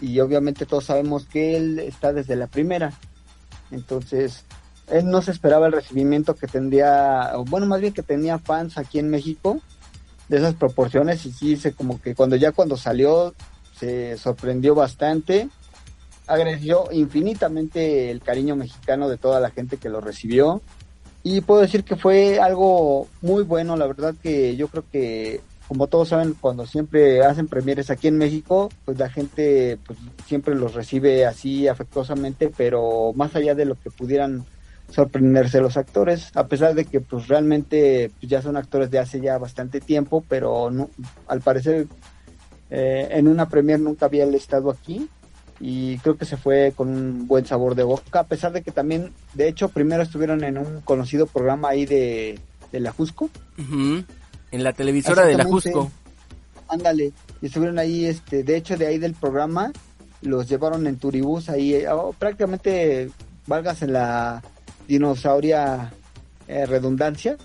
[0.02, 2.94] y obviamente todos sabemos que él está desde la primera,
[3.72, 4.44] entonces
[4.90, 8.78] él no se esperaba el recibimiento que tendría, o bueno, más bien que tenía fans
[8.78, 9.60] aquí en México
[10.30, 13.34] de esas proporciones y sí, se como que cuando ya cuando salió
[13.78, 15.50] se sorprendió bastante,
[16.28, 20.62] agradeció infinitamente el cariño mexicano de toda la gente que lo recibió
[21.24, 25.88] y puedo decir que fue algo muy bueno, la verdad que yo creo que como
[25.88, 30.74] todos saben cuando siempre hacen premieres aquí en México, pues la gente pues siempre los
[30.74, 34.46] recibe así afectuosamente, pero más allá de lo que pudieran
[34.92, 39.20] sorprenderse los actores, a pesar de que pues realmente pues, ya son actores de hace
[39.20, 40.90] ya bastante tiempo, pero no,
[41.28, 41.88] al parecer
[42.70, 45.10] eh, en una premier nunca había estado aquí
[45.60, 48.72] y creo que se fue con un buen sabor de boca, a pesar de que
[48.72, 52.40] también, de hecho, primero estuvieron en un conocido programa ahí de,
[52.72, 53.30] de la Jusco.
[54.56, 55.44] En la televisora de la.
[55.44, 55.92] Jusco.
[56.70, 59.74] ándale, y estuvieron ahí, este, de hecho de ahí del programa,
[60.22, 63.10] los llevaron en turibús ahí, eh, oh, prácticamente,
[63.48, 64.42] valgas en la
[64.88, 65.92] dinosauria
[66.48, 67.36] eh, redundancia,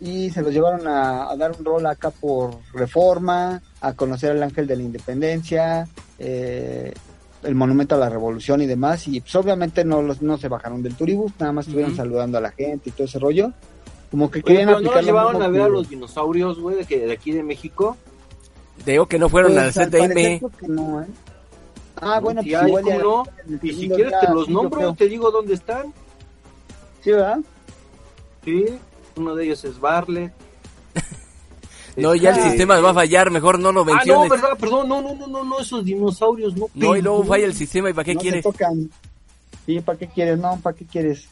[0.00, 4.42] y se los llevaron a, a dar un rol acá por reforma, a conocer al
[4.44, 5.88] ángel de la independencia,
[6.20, 6.92] eh,
[7.42, 10.80] el monumento a la revolución y demás, y pues obviamente no los no se bajaron
[10.80, 13.52] del turibús, nada más estuvieron saludando a la gente y todo ese rollo,
[14.10, 16.58] como que Oye, querían pero no aplicar los lo llevaron a ver a los dinosaurios,
[16.60, 17.96] güey, de, que- de aquí de México.
[18.84, 20.40] Te digo que no fueron Pues, a la al CTM.
[20.68, 21.06] no, ¿eh?
[22.00, 23.58] Ah, bueno, pues hay, igual ya- ¿cómo no?
[23.62, 24.94] Y si quieres te los nombro, creo.
[24.94, 25.92] te digo dónde están.
[27.02, 27.38] Sí, ¿verdad?
[28.44, 28.64] Sí,
[29.16, 30.32] uno de ellos es Barlet.
[31.96, 34.30] No, ya el Está- sistema va a fallar, mejor no lo Ah, no, menciones.
[34.30, 36.66] verdad, perdón, no, no, no, no, no, esos dinosaurios, no.
[36.74, 38.44] No, y luego falla el sistema, ¿y para qué no quieres?
[38.44, 38.88] tocan.
[39.66, 40.38] Sí, ¿para qué quieres?
[40.38, 41.28] No, ¿para qué quieres?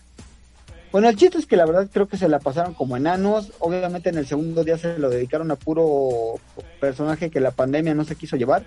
[0.93, 3.53] Bueno, el chiste es que la verdad creo que se la pasaron como enanos.
[3.59, 6.41] Obviamente en el segundo día se lo dedicaron a puro
[6.81, 8.65] personaje que la pandemia no se quiso llevar.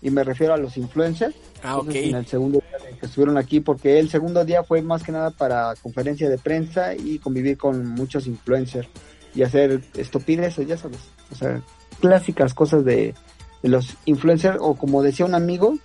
[0.00, 1.34] Y me refiero a los influencers.
[1.62, 1.90] Ah, ok.
[1.94, 5.30] En el segundo día que estuvieron aquí, porque el segundo día fue más que nada
[5.30, 8.88] para conferencia de prensa y convivir con muchos influencers
[9.34, 11.00] y hacer estupideces, ya sabes.
[11.30, 11.62] O sea,
[12.00, 13.14] clásicas cosas de,
[13.62, 15.78] de los influencers, o como decía un amigo,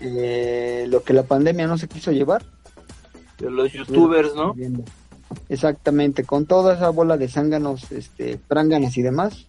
[0.00, 2.44] eh, lo que la pandemia no se quiso llevar.
[3.38, 4.54] De los youtubers, ¿no?
[5.48, 9.46] Exactamente, con toda esa bola de zánganos, este, pránganos y demás.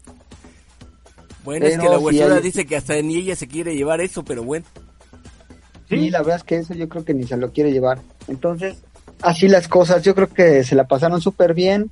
[1.43, 1.99] Bueno, es que la
[2.37, 4.65] hay- dice que hasta ni ella se quiere llevar eso, pero bueno.
[5.87, 7.99] Sí, la verdad es que eso yo creo que ni se lo quiere llevar.
[8.27, 8.77] Entonces,
[9.21, 11.89] así las cosas, yo creo que se la pasaron súper bien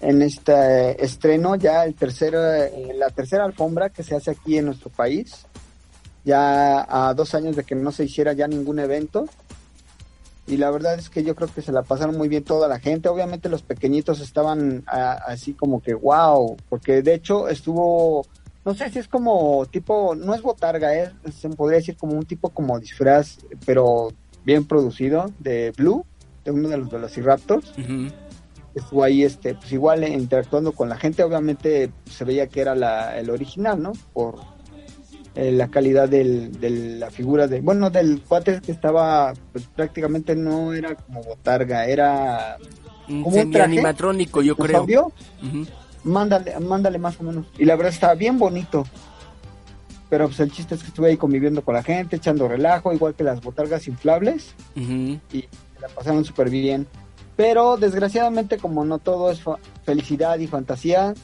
[0.00, 4.66] en este estreno, ya el tercero, eh, la tercera alfombra que se hace aquí en
[4.66, 5.46] nuestro país,
[6.24, 9.26] ya a dos años de que no se hiciera ya ningún evento.
[10.46, 12.78] Y la verdad es que yo creo que se la pasaron muy bien toda la
[12.78, 13.08] gente.
[13.08, 18.26] Obviamente los pequeñitos estaban así como que wow, porque de hecho estuvo
[18.64, 22.24] no sé si es como tipo, no es botarga, es, se podría decir como un
[22.24, 24.08] tipo como disfraz, pero
[24.44, 26.06] bien producido, de Blue,
[26.44, 27.72] de uno de los Velociraptors.
[27.78, 28.08] Ujú.
[28.74, 32.74] Estuvo ahí, este, pues igual eh, interactuando con la gente, obviamente se veía que era
[32.74, 33.92] la, el original, ¿no?
[34.12, 34.40] Por,
[35.34, 40.34] eh, la calidad del, de la figura de, bueno, del cuate que estaba, pues prácticamente
[40.36, 42.56] no era como botarga, era
[43.08, 43.64] Un ¿Como un traje?
[43.70, 45.12] semi-animatrónico, yo creo.
[46.04, 47.46] Mándale, mándale más o menos.
[47.58, 48.86] Y la verdad estaba bien bonito.
[50.10, 53.14] Pero pues el chiste es que estuve ahí conviviendo con la gente, echando relajo, igual
[53.14, 54.54] que las botargas inflables.
[54.76, 55.18] Y
[55.80, 56.86] la pasaron súper bien.
[57.36, 61.14] Pero desgraciadamente como no todo es fa- felicidad y fantasía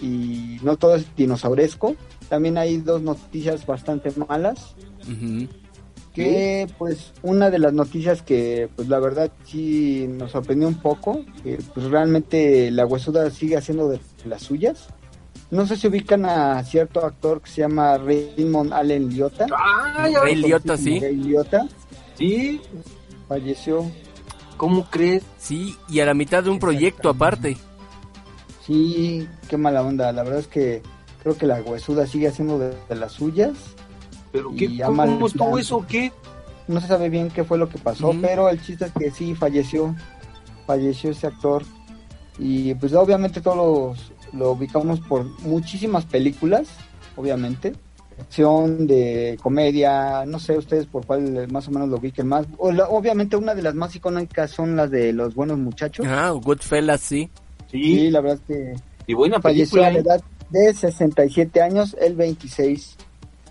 [0.00, 1.96] y no todo es dinosauresco,
[2.28, 4.74] también hay dos noticias bastante malas.
[6.14, 11.24] Que pues una de las noticias que pues la verdad sí nos sorprendió un poco,
[11.44, 14.88] que pues realmente la huesuda sigue haciendo de las suyas.
[15.50, 19.46] No sé si ubican a cierto actor que se llama Raymond Allen Liotta.
[19.56, 20.44] Ah, ya Ray ves.
[20.44, 20.98] Liotta, Como sí.
[21.00, 21.68] Ray Liotta
[22.16, 22.60] Sí,
[23.28, 23.90] falleció.
[24.56, 25.22] ¿cómo crees?
[25.38, 27.56] Sí, y a la mitad de un proyecto aparte.
[28.66, 30.10] Sí, qué mala onda.
[30.12, 30.82] La verdad es que
[31.22, 33.52] creo que la huesuda sigue haciendo de, de las suyas.
[34.32, 34.78] ¿Pero qué?
[34.84, 35.58] ¿Cómo plan.
[35.58, 36.12] eso o qué?
[36.66, 39.34] No se sabe bien qué fue lo que pasó, pero el chiste es que sí
[39.34, 39.94] falleció.
[40.66, 41.62] Falleció ese actor.
[42.38, 46.68] Y pues obviamente todos los- lo ubicamos por muchísimas películas,
[47.16, 47.72] obviamente.
[48.20, 52.46] Acción, de comedia, no sé ustedes por cuál más o menos lo ubiquen más.
[52.58, 56.04] O la- obviamente una de las más icónicas son las de Los Buenos Muchachos.
[56.08, 57.30] Ah, Goodfellas, sí.
[57.70, 58.74] Sí, Sí, la verdad es que
[59.06, 59.86] y buena Falleció película.
[59.86, 60.02] a la ¿eh?
[60.02, 62.96] edad de 67 años el 26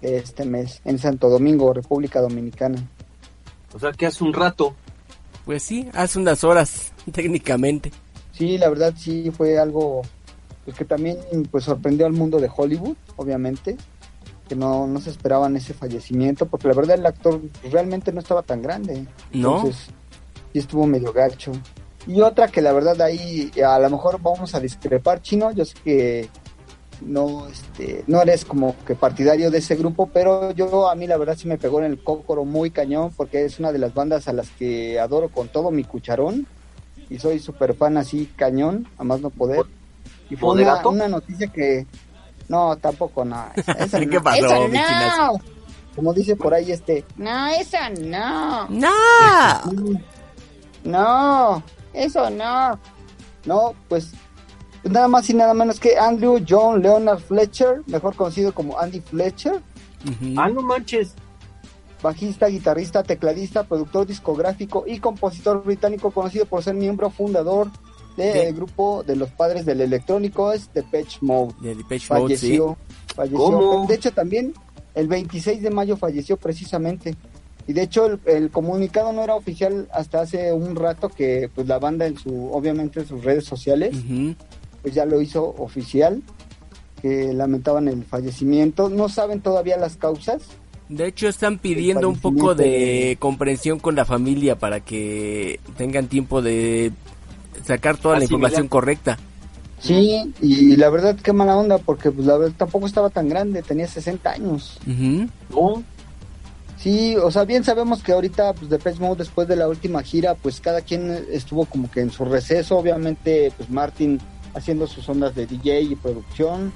[0.01, 2.88] de este mes en Santo Domingo, República Dominicana.
[3.73, 4.75] O sea, que hace un rato.
[5.45, 7.91] Pues sí, hace unas horas, técnicamente.
[8.33, 10.01] Sí, la verdad sí fue algo
[10.65, 11.17] pues, que también
[11.49, 13.77] pues sorprendió al mundo de Hollywood, obviamente,
[14.47, 18.43] que no, no se esperaban ese fallecimiento, porque la verdad el actor realmente no estaba
[18.43, 19.05] tan grande.
[19.31, 19.57] ¿No?
[19.57, 19.88] Entonces,
[20.53, 21.51] sí estuvo medio gacho.
[22.05, 25.75] Y otra que la verdad ahí a lo mejor vamos a discrepar, Chino, yo sé
[25.83, 26.29] que
[27.01, 31.17] no este no eres como que partidario de ese grupo, pero yo a mí la
[31.17, 34.27] verdad sí me pegó en el cócoro muy cañón porque es una de las bandas
[34.27, 36.47] a las que adoro con todo mi cucharón
[37.10, 39.62] y soy súper fan así cañón, a más no poder.
[40.29, 41.86] Y fue una, una noticia que
[42.49, 43.45] no, tampoco no.
[43.55, 44.23] esa- esa ¿Qué no.
[44.23, 45.17] pasó, chinazo?
[45.33, 45.39] no.
[45.95, 48.67] Como dice por ahí este, no, esa no.
[48.69, 48.89] ¡No!
[50.83, 51.62] No,
[51.93, 52.79] eso no.
[53.45, 54.12] No, pues
[54.89, 59.54] nada más y nada menos que Andrew John Leonard Fletcher, mejor conocido como Andy Fletcher,
[60.06, 60.34] Ujú.
[60.38, 61.13] Ah, no manches.
[62.02, 67.69] bajista, guitarrista, tecladista, productor discográfico y compositor británico conocido por ser miembro fundador
[68.15, 71.54] del grupo de los padres del electrónico, es Depeche Mode.
[71.62, 72.58] De Depeche Mode, sí.
[72.58, 72.78] falleció,
[73.15, 73.38] falleció.
[73.38, 73.86] ¿Cómo?
[73.88, 74.54] De hecho, también
[74.95, 77.15] el 26 de mayo falleció precisamente.
[77.67, 81.67] Y de hecho, el, el comunicado no era oficial hasta hace un rato que pues
[81.67, 84.36] la banda en su, obviamente en sus redes sociales, Ujú.
[84.88, 86.23] Pues ya lo hizo oficial,
[87.02, 88.88] que lamentaban el fallecimiento.
[88.88, 90.43] No saben todavía las causas.
[90.88, 96.08] De hecho, están pidiendo un poco de de- comprensión con la familia para que tengan
[96.08, 96.93] tiempo de
[97.65, 99.17] sacar toda la información correcta.
[99.82, 103.63] Sí, y la verdad qué mala onda, porque pues la verdad tampoco estaba tan grande,
[103.63, 104.80] tenía 60 años.
[105.50, 105.84] No,
[106.80, 110.36] Sí, o sea, bien sabemos que ahorita, pues, Depeche Mode, después de la última gira,
[110.36, 114.19] pues, cada quien estuvo como que en su receso, obviamente, pues, Martin
[114.53, 116.71] haciendo sus ondas de DJ y producción,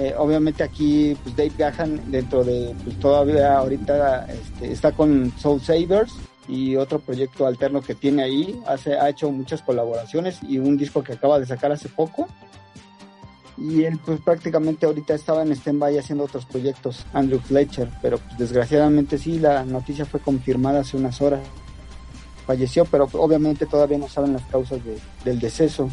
[0.00, 5.60] Eh, obviamente aquí, pues, Dave Gahan, dentro de, pues, todavía ahorita este, está con Soul
[5.60, 6.12] Savers
[6.46, 11.02] y otro proyecto alterno que tiene ahí, hace, ha hecho muchas colaboraciones y un disco
[11.02, 12.28] que acaba de sacar hace poco.
[13.56, 18.38] Y él pues prácticamente ahorita estaba en stand-by haciendo otros proyectos, Andrew Fletcher, pero pues,
[18.38, 21.40] desgraciadamente sí, la noticia fue confirmada hace unas horas.
[22.46, 25.90] Falleció, pero obviamente todavía no saben las causas de- del deceso.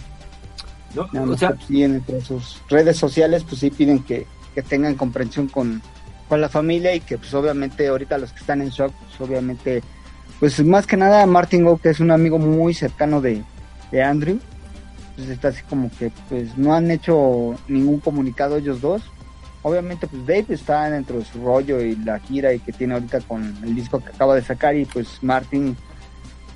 [0.93, 4.28] No, Nada o más sea, que, sí, entre sus redes sociales pues sí piden que,
[4.54, 5.82] que tengan comprensión con,
[6.28, 9.84] con la familia y que pues obviamente ahorita los que están en shock, pues obviamente,
[10.39, 13.43] pues más que nada Martin Go, que es un amigo muy cercano de,
[13.91, 14.39] de Andrew,
[15.16, 19.01] pues está así como que pues no han hecho ningún comunicado ellos dos.
[19.62, 23.22] Obviamente pues Dave está dentro de su rollo y la gira y que tiene ahorita
[23.22, 25.76] con el disco que acaba de sacar y pues Martin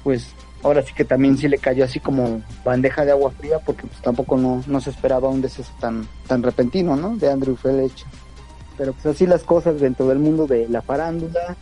[0.03, 0.27] pues
[0.63, 4.01] ahora sí que también sí le cayó así como bandeja de agua fría porque pues
[4.01, 7.15] tampoco no, no se esperaba un deceso tan, tan repentino, ¿no?
[7.15, 8.07] De Andrew Fletcher.
[8.77, 11.57] Pero pues así las cosas dentro del mundo de la farándula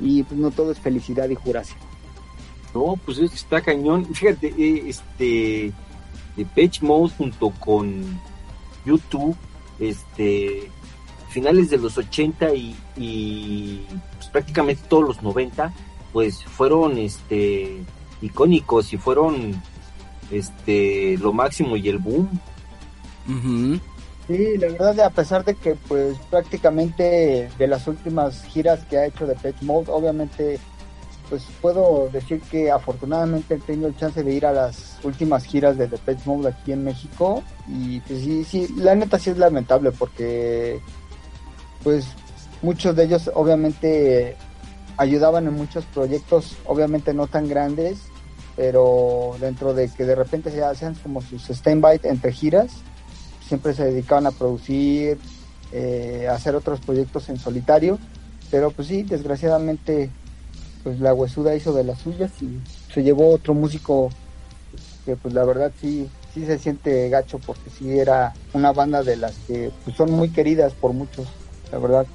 [0.00, 1.76] y pues no todo es felicidad y juracia.
[2.74, 4.06] no, pues está cañón.
[4.14, 5.72] Fíjate, eh, este,
[6.36, 8.20] Depeche Mode junto con
[8.84, 9.36] YouTube,
[9.78, 10.70] este,
[11.28, 15.72] finales de los 80 y, y, pues, prácticamente todos los 90,
[16.12, 17.82] pues fueron, este,
[18.20, 19.60] icónicos y fueron,
[20.30, 22.28] este, lo máximo y el boom.
[23.28, 23.80] Ujú.
[24.26, 29.06] Sí, la verdad, a pesar de que, pues, prácticamente de las últimas giras que ha
[29.06, 30.58] hecho de Pet Mode, obviamente,
[31.30, 35.78] pues, puedo decir que afortunadamente he tenido el chance de ir a las últimas giras
[35.78, 37.42] de The Pet Mode aquí en México.
[37.66, 40.78] Y, pues, sí, sí, la neta sí es lamentable porque,
[41.82, 42.06] pues,
[42.60, 44.36] muchos de ellos, obviamente,
[44.98, 48.00] ayudaban en muchos proyectos, obviamente no tan grandes,
[48.56, 52.72] pero dentro de que de repente se hacían como sus stand-by entre giras,
[53.46, 55.18] siempre se dedicaban a producir,
[55.72, 57.98] eh, a hacer otros proyectos en solitario,
[58.50, 60.10] pero pues sí, desgraciadamente,
[60.82, 62.58] pues la huesuda hizo de las suyas y
[62.92, 64.10] se llevó otro músico
[65.04, 69.16] que pues la verdad sí, sí se siente gacho porque sí era una banda de
[69.16, 71.28] las que pues, son muy queridas por muchos,
[71.70, 72.06] la verdad.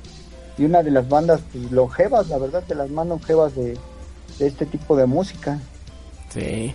[0.58, 3.78] Y una de las bandas pues, longevas, la verdad, de las más longevas de,
[4.39, 5.60] de este tipo de música.
[6.34, 6.74] Sí.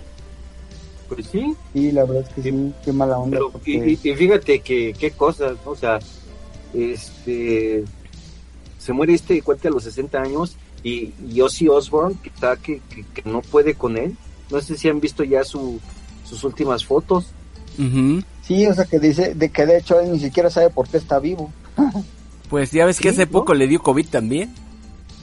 [1.09, 3.37] Pues sí, Y la verdad es que sí, qué mala onda.
[3.39, 3.71] pero, porque-
[4.03, 5.71] y, fíjate que qué cosas, ¿no?
[5.73, 5.99] o sea,
[6.75, 7.85] este
[8.79, 12.81] se muere este cuate a los 60 años y, y Ozzy Osbourne que está que,
[12.91, 14.17] que, que no puede con él.
[14.51, 15.81] No sé si han visto ya su,
[16.25, 17.27] sus últimas fotos.
[18.43, 20.97] Sí, o sea que dice de que de hecho él ni siquiera sabe por qué
[20.99, 21.51] está vivo.
[22.49, 23.33] Pues ya ves que hace ¿no?
[23.33, 24.55] poco le dio COVID también.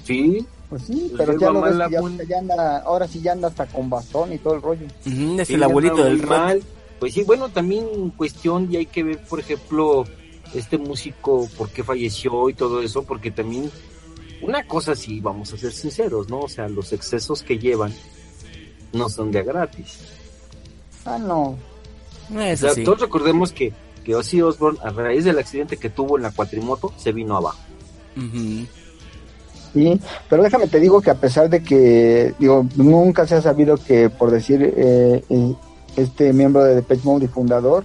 [0.03, 1.89] Sí, Pues sí, Pues pero ya lo ves ya,
[2.27, 4.85] ya anda, ahora sí ya anda hasta con bastón y todo el rollo.
[5.05, 6.61] Ujú, Es Sí, el abuelito del mal.
[6.99, 10.05] Pues sí, bueno, también cuestión y hay que ver, por ejemplo,
[10.53, 13.69] este músico, por qué falleció y todo eso, porque también
[14.41, 16.39] una cosa sí, vamos a ser sinceros, ¿no?
[16.41, 17.93] O sea, los excesos que llevan
[18.93, 19.99] no son de a gratis.
[21.05, 21.57] Ah, no.
[22.33, 22.83] O Eso sea, sí.
[22.83, 23.73] todos recordemos que,
[24.05, 27.59] que Ozzy Osbourne, a raíz del accidente que tuvo en la cuatrimoto, se vino abajo.
[28.15, 28.65] Ujú.
[29.73, 29.99] Sí,
[30.29, 34.09] pero déjame te digo que a pesar de que, digo, nunca se ha sabido que,
[34.09, 35.53] por decir, eh, eh,
[35.97, 37.83] este miembro de Depeche Mode y fundador,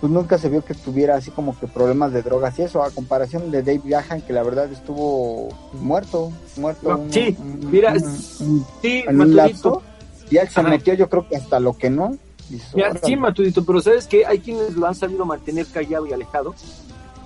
[0.00, 2.90] pues nunca se vio que tuviera así como que problemas de drogas y eso, a
[2.90, 5.48] comparación de Dave Gahan, que la verdad estuvo
[5.80, 6.88] muerto, muerto.
[6.98, 9.82] No, sí, un- mira, un- un- Sí, en un lapso,
[10.30, 12.16] y él se metió yo creo que hasta lo que no.
[12.52, 14.26] Dices, Mira, sí, Matudito, pero ¿sabes qué?
[14.26, 16.54] Hay quienes lo han sabido mantener callado y alejado,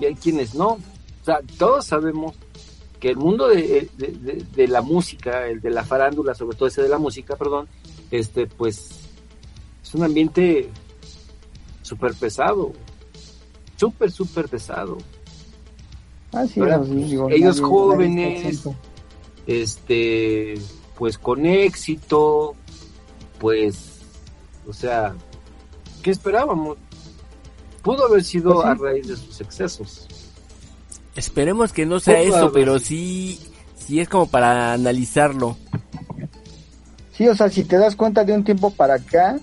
[0.00, 0.68] y hay quienes no.
[0.74, 2.34] O sea, todos sabemos
[3.00, 6.68] que el mundo de, de- de- de la música, el de la farándula, sobre todo
[6.68, 7.66] ese de la música, perdón,
[8.10, 8.90] este, pues,
[9.82, 10.70] es un ambiente
[11.82, 12.72] súper pesado.
[13.76, 14.96] Súper, súper pesado.
[16.32, 18.76] Ah, sí, Ahora, sí, digo, ellos nadie- jóvenes, nadie.
[19.46, 20.54] Este,
[20.96, 22.54] pues con éxito,
[23.38, 23.95] pues,
[24.68, 25.14] o sea,
[26.02, 26.78] ¿qué esperábamos?
[27.82, 28.70] Pudo haber sido Pues sí.
[28.70, 30.06] a raíz de sus excesos.
[31.14, 33.40] Esperemos que no sea Pudo eso, pero sí,
[33.76, 35.56] sí es como para analizarlo.
[37.12, 39.38] Sí, o sea, si te das cuenta de un tiempo para acá,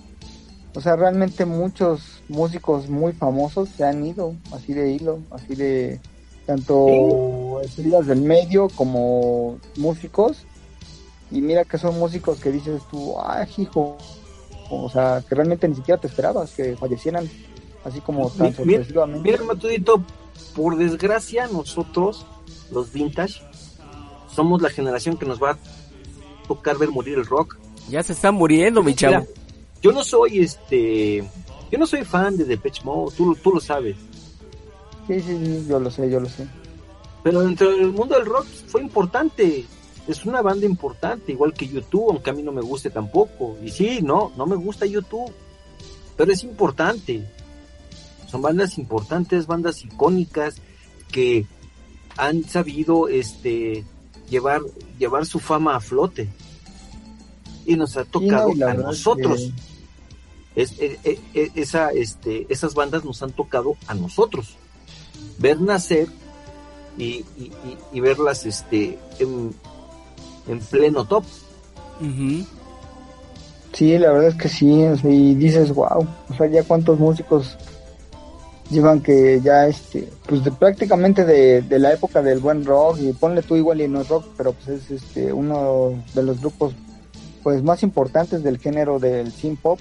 [0.74, 6.00] o sea, realmente muchos músicos muy famosos se han ido, así de hilo, así de
[6.46, 10.44] tanto estrellas del medio como músicos.
[11.30, 13.96] Y mira que son músicos que dices tú, ah, hijo,
[14.82, 17.28] o sea, que realmente ni siquiera te esperabas que fallecieran
[17.84, 19.30] así como tan Mi- mi- sorpresivamente.
[19.30, 20.02] Mira, Matudito,
[20.56, 22.26] por desgracia, nosotros,
[22.72, 23.40] los vintage,
[24.34, 25.58] somos la generación que nos va a
[26.48, 27.56] tocar ver morir el rock.
[27.88, 29.18] Ya se está muriendo, mi chavo.
[29.20, 29.26] Mira,
[29.82, 31.18] yo no soy este,
[31.70, 33.96] yo no soy fan de Depeche Mode, tú, tú lo sabes.
[35.06, 36.46] Sí, sí, sí, yo lo sé, yo lo sé.
[37.22, 39.64] Pero dentro del mundo del rock fue importante.
[40.06, 43.56] Es una banda importante, igual que YouTube, aunque a mí no me guste tampoco.
[43.64, 45.32] Y sí, no, no me gusta YouTube.
[46.16, 47.24] Pero es importante.
[48.30, 50.56] Son bandas importantes, bandas icónicas
[51.10, 51.46] que
[52.16, 53.84] han sabido este
[54.28, 54.60] llevar
[54.98, 56.28] llevar su fama a flote.
[57.66, 59.40] Y nos ha tocado no, a nosotros.
[59.40, 59.74] que-
[60.62, 64.54] Es, eh, eh, eh, esa, este, esas bandas nos han tocado a nosotros.
[65.38, 66.06] Ver nacer
[66.96, 67.24] y, y-
[67.64, 69.52] y- y verlas este, en,
[70.48, 71.24] en pleno top.
[73.72, 74.70] Sí, la verdad es que sí,
[75.04, 77.56] y dices, wow, o sea, ya cuántos músicos
[78.70, 83.12] llevan que ya, este, pues de, prácticamente de, de la época del buen rock, y
[83.12, 86.72] ponle tú igual y no es rock, pero pues es este, uno de los grupos
[87.42, 89.78] pues más importantes del género del synth pop,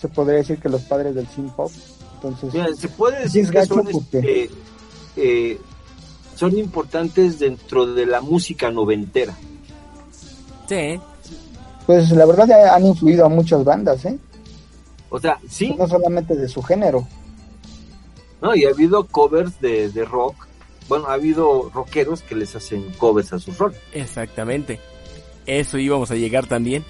[0.00, 1.70] se podría decir que los padres del synth pop,
[2.14, 4.50] entonces, Mira, se puede decir que son, porque- este,
[5.16, 5.60] eh,
[6.34, 9.36] son importantes dentro de la música noventera.
[10.68, 11.00] Sí.
[11.86, 14.18] pues la verdad ya han influido a muchas bandas, ¿eh?
[15.10, 17.06] O sea, sí, No solamente de su género.
[18.42, 18.54] ¿no?
[18.54, 20.46] Y ha habido covers de, de rock.
[20.88, 23.74] Bueno, ha habido rockeros que les hacen covers a sus rock.
[23.92, 24.80] Exactamente.
[25.46, 26.84] Eso íbamos a llegar también.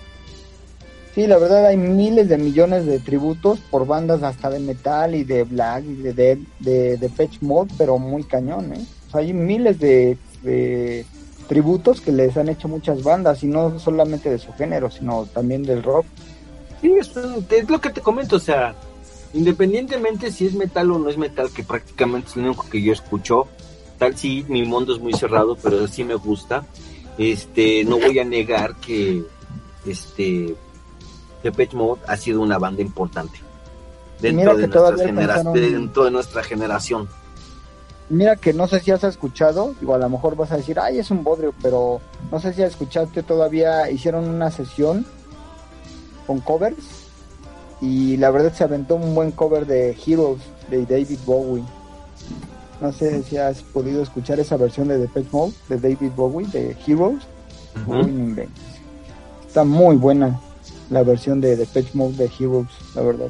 [1.15, 5.23] Sí, la verdad hay miles de millones de tributos por bandas hasta de metal y
[5.23, 8.85] de black y de de, de, de Mode, pero muy cañón, ¿eh?
[9.07, 11.07] O sea, hay miles de, de
[11.47, 15.63] tributos que les han hecho muchas bandas y no solamente de su género, sino también
[15.63, 16.07] del rock.
[16.81, 18.75] Sí, es, es lo que te comento, o sea,
[19.33, 22.93] independientemente si es metal o no es metal, que prácticamente es lo único que yo
[22.93, 23.47] escucho,
[23.99, 26.65] tal sí, mi mundo es muy cerrado, pero sí me gusta.
[27.17, 29.23] Este, no voy a negar que
[29.87, 30.55] este
[31.43, 33.39] Depeche Mode ha sido una banda importante
[34.21, 34.63] dentro, de,
[35.07, 37.09] genera- alcanzaron- dentro de nuestra generación.
[38.11, 40.99] Mira que no sé si has escuchado, digo, a lo mejor vas a decir, ay,
[40.99, 42.01] es un bodrio, pero
[42.31, 45.07] no sé si escuchaste, todavía hicieron una sesión
[46.27, 46.77] con covers
[47.81, 50.41] y la verdad se aventó un buen cover de Heroes
[50.71, 51.65] de David Bowie.
[52.81, 56.77] No sé si has podido escuchar esa versión de Depeche Mode de David Bowie de
[56.87, 57.23] Heroes.
[57.87, 58.07] No.
[59.47, 60.39] Está muy buena
[60.91, 63.29] la versión de Depeche Mode de Heroes, la verdad.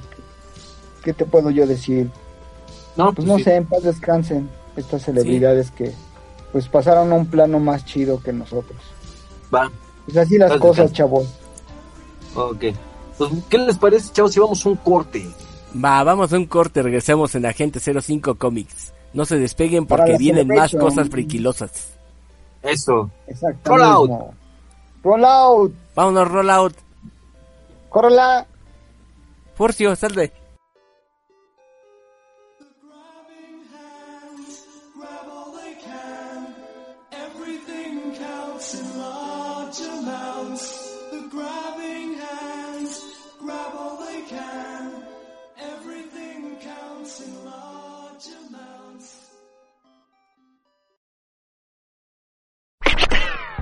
[1.04, 2.10] ¿Qué te puedo yo decir?
[2.96, 3.44] No, Pues no sí.
[3.44, 5.92] sé, en paz descansen estas celebridades que
[6.52, 8.80] pues pasaron a un plano más chido que nosotros.
[9.54, 9.70] Va,
[10.04, 11.26] Pues así las cosas, chavos.
[12.34, 12.64] ok.
[13.18, 15.26] Pues, ¿qué les parece, chavos, si vamos a un corte?
[15.84, 18.92] Va, vamos a un corte, regresamos en Agente 05 Comics.
[19.12, 21.90] No se despeguen porque vienen más cosas friquilosas.
[22.62, 23.10] Eso.
[23.26, 23.70] Exacto.
[23.70, 24.10] Roll out.
[25.04, 25.74] Roll out.
[25.94, 26.74] Vámonos, roll out.
[27.88, 28.46] Córrela.
[29.54, 30.32] Furcio, salve.
[30.32, 30.43] grab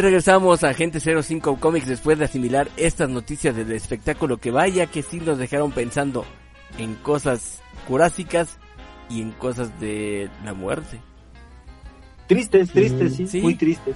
[0.00, 4.86] Y regresamos a Agente 05 Comics después de asimilar estas noticias del espectáculo que vaya
[4.86, 6.24] que sí nos dejaron pensando
[6.78, 8.56] en cosas jurásicas
[9.10, 11.02] y en cosas de la muerte.
[12.28, 13.42] Tristes, tristes, sí, Sí.
[13.42, 13.94] muy tristes.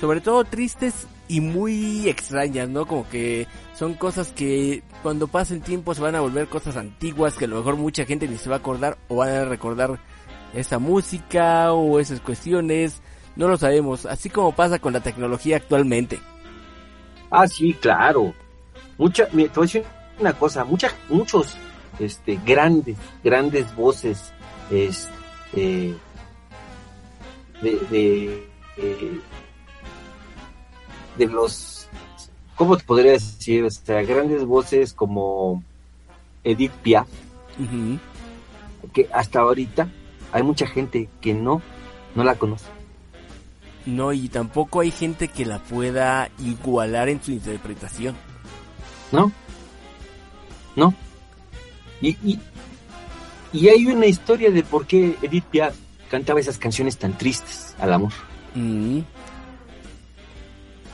[0.00, 2.84] sobre todo tristes y muy extrañas, ¿no?
[2.84, 3.46] Como que
[3.78, 7.48] son cosas que cuando pase el tiempo se van a volver cosas antiguas que a
[7.48, 10.00] lo mejor mucha gente ni se va a acordar o van a recordar
[10.54, 13.00] esa música o esas cuestiones,
[13.38, 16.18] no lo sabemos, así como pasa con la tecnología actualmente.
[17.30, 18.34] Ah, sí, claro.
[18.98, 19.84] Mucha, te voy a decir
[20.18, 21.54] una cosa, mucha, muchos,
[22.00, 24.32] este, grandes, grandes voces,
[24.72, 25.94] este,
[27.62, 29.20] de, de, de,
[31.16, 31.88] de los,
[32.56, 33.62] ¿cómo te podría decir?
[33.62, 35.62] O sea, grandes voces como
[36.42, 37.06] Edith Piaf,
[38.92, 39.88] que hasta ahorita
[40.32, 41.62] hay mucha gente que no,
[42.16, 42.77] no la conoce.
[43.88, 48.14] No, y tampoco hay gente que la pueda igualar en su interpretación.
[49.12, 49.32] ¿no?
[50.76, 50.94] ¿No?
[52.00, 52.38] Y, y,
[53.52, 55.74] y hay una historia de por qué Edith Piaf
[56.10, 58.12] cantaba esas canciones tan tristes al amor.
[58.54, 59.00] Mm.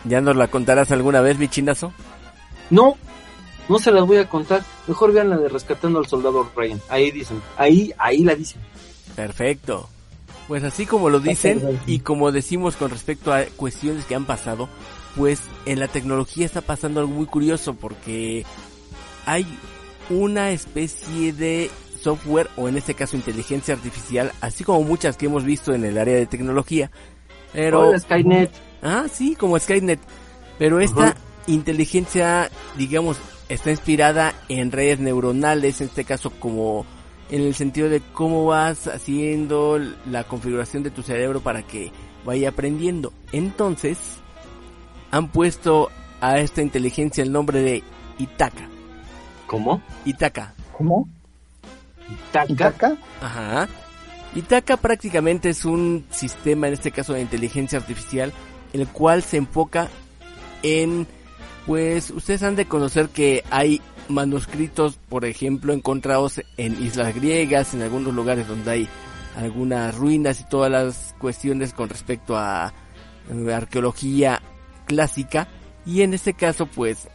[0.05, 1.92] ¿Ya nos la contarás alguna vez, bichinazo?
[2.70, 2.97] No,
[3.68, 4.62] no se las voy a contar.
[4.86, 6.80] Mejor vean la de Rescatando al Soldado Ryan.
[6.88, 8.61] Ahí dicen, ahí, ahí la dicen.
[9.16, 9.88] Perfecto.
[10.49, 14.68] Pues así como lo dicen y como decimos con respecto a cuestiones que han pasado,
[15.16, 18.45] pues en la tecnología está pasando algo muy curioso porque
[19.24, 19.47] hay
[20.11, 21.70] una especie de
[22.01, 25.97] software o en este caso inteligencia artificial, así como muchas que hemos visto en el
[25.97, 26.90] área de tecnología,
[27.55, 28.51] pero Hola, Skynet.
[28.82, 30.01] Ah, sí, como Skynet.
[30.59, 31.16] Pero esta
[31.47, 33.16] inteligencia, digamos,
[33.49, 36.84] está inspirada en redes neuronales, en este caso como
[37.35, 41.91] en el sentido de cómo vas haciendo la configuración de tu cerebro para que
[42.24, 43.12] vaya aprendiendo.
[43.32, 43.99] Entonces,
[45.11, 47.82] han puesto a esta inteligencia el nombre de
[48.18, 48.68] Itaka.
[49.49, 49.82] ¿Cómo?
[50.05, 50.55] Itaka.
[50.78, 51.09] ¿Cómo?
[52.30, 52.53] Taca.
[52.53, 52.97] ¿Itaca?
[53.20, 53.68] Ajá.
[54.37, 58.32] Itaka prácticamente es un sistema, en este caso de inteligencia artificial,
[58.72, 59.89] el cual se enfoca
[60.62, 61.09] en,
[61.66, 67.82] pues, ustedes han de conocer que hay manuscritos, por ejemplo, encontrados en islas griegas, en
[67.82, 68.88] algunos lugares donde hay
[69.36, 72.72] algunas ruinas y todas las cuestiones con respecto a
[73.30, 74.42] eh, arqueología
[74.86, 75.48] clásica.
[75.86, 77.09] Y en este caso, pues,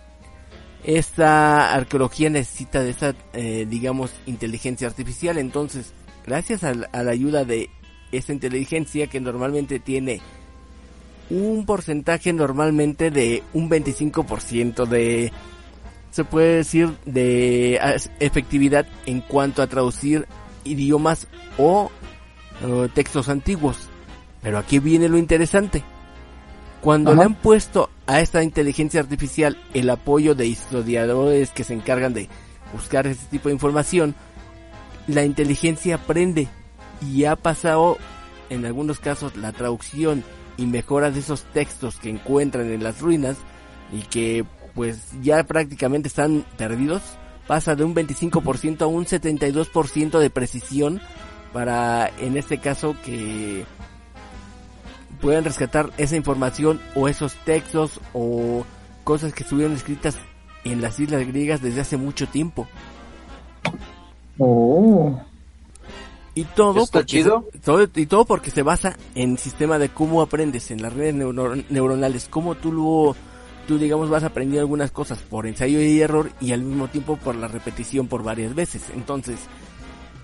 [0.83, 5.37] esta arqueología necesita de esa, eh, digamos, inteligencia artificial.
[5.37, 5.93] Entonces,
[6.25, 7.69] gracias a, a la ayuda de
[8.11, 10.21] esta inteligencia que normalmente tiene
[11.29, 15.31] un porcentaje normalmente de un 25% de
[16.11, 17.79] se puede decir de
[18.19, 20.27] efectividad en cuanto a traducir
[20.63, 21.91] idiomas o
[22.93, 23.87] textos antiguos.
[24.41, 25.83] Pero aquí viene lo interesante.
[26.81, 27.19] Cuando Ajá.
[27.19, 32.29] le han puesto a esta inteligencia artificial el apoyo de historiadores que se encargan de
[32.73, 34.15] buscar este tipo de información,
[35.07, 36.47] la inteligencia aprende
[37.01, 37.97] y ha pasado
[38.49, 40.23] en algunos casos la traducción
[40.57, 43.37] y mejora de esos textos que encuentran en las ruinas
[43.91, 44.45] y que
[44.79, 47.01] pues ya prácticamente están perdidos,
[47.47, 51.01] pasa de un 25% a un 72% de precisión
[51.51, 53.65] para en este caso que
[55.19, 58.63] puedan rescatar esa información o esos textos o
[59.03, 60.15] cosas que estuvieron escritas
[60.63, 62.65] en las islas griegas desde hace mucho tiempo.
[64.37, 65.19] Oh.
[66.35, 67.45] Y todo, ¿Está porque chido?
[67.51, 70.93] se- todo- y todo porque se basa en el sistema de cómo aprendes, en las
[70.93, 73.17] redes neuro- neuronales, cómo tú luego,
[73.69, 77.35] tú digamos vas aprendiendo algunas cosas por ensayo y error y al mismo tiempo por
[77.35, 78.81] la repetición por varias veces.
[78.95, 79.37] Entonces,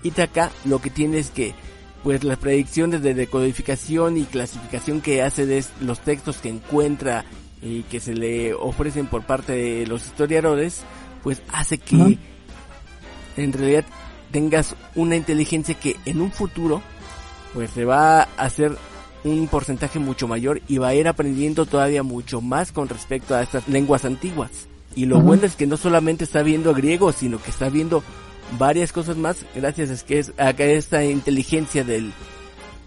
[0.02, 1.54] Itaca lo que tiene es que,
[2.02, 7.24] pues las predicciones de decodificación y clasificación que hace de los textos que encuentra
[7.62, 10.82] y que se le ofrecen por parte de los historiadores,
[11.22, 12.18] pues hace que
[13.36, 13.84] en realidad
[14.32, 16.82] tengas una inteligencia que en un futuro
[17.54, 18.76] pues se va a hacer
[19.26, 23.42] un porcentaje mucho mayor y va a ir aprendiendo todavía mucho más con respecto a
[23.42, 24.50] estas lenguas antiguas.
[24.94, 28.02] Y lo bueno es que no solamente está viendo griego, sino que está viendo
[28.58, 29.90] varias cosas más gracias
[30.38, 32.12] a que es esta inteligencia del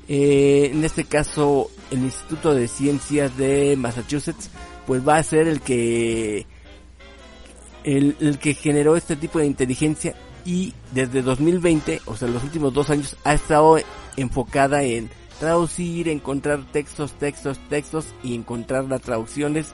[0.07, 4.49] eh, en este caso el Instituto de Ciencias de Massachusetts
[4.87, 6.47] pues va a ser el que
[7.83, 10.15] el que generó este tipo de inteligencia
[10.45, 13.77] y desde 2020, o sea, los últimos dos años, ha estado
[14.17, 15.09] enfocada en
[15.39, 19.73] traducir, encontrar textos, textos, textos y encontrar las traducciones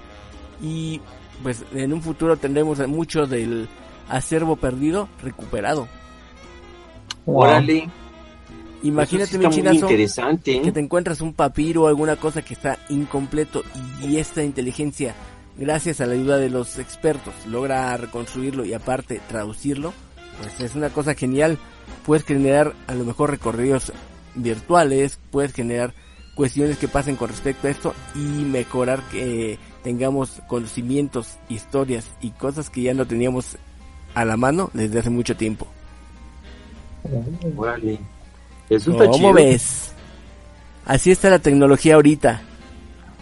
[0.61, 1.01] y
[1.43, 3.68] pues en un futuro tendremos mucho del
[4.07, 5.88] acervo perdido recuperado.
[7.26, 7.38] Wow.
[7.38, 7.89] Órale.
[8.84, 10.61] Imagínate, Eso sí mi chinazo, interesante, ¿eh?
[10.61, 13.63] que te encuentras un papiro o alguna cosa que está incompleto
[14.03, 15.16] y esta inteligencia,
[15.57, 19.91] gracias a la ayuda de los expertos, logra reconstruirlo y aparte traducirlo,
[20.39, 21.57] pues es una cosa genial.
[22.05, 23.91] Puedes generar a lo mejor recorridos
[24.36, 25.94] virtuales, puedes generar
[26.36, 32.70] cuestiones que pasen con respecto a esto y mejorar que tengamos conocimientos, historias y cosas
[32.70, 33.58] que ya no teníamos
[34.14, 35.68] a la mano desde hace mucho tiempo.
[37.56, 38.00] Órale.
[38.70, 39.34] Eso está ¿Cómo chido.
[39.34, 39.92] ves?
[40.86, 42.42] Así está la tecnología ahorita.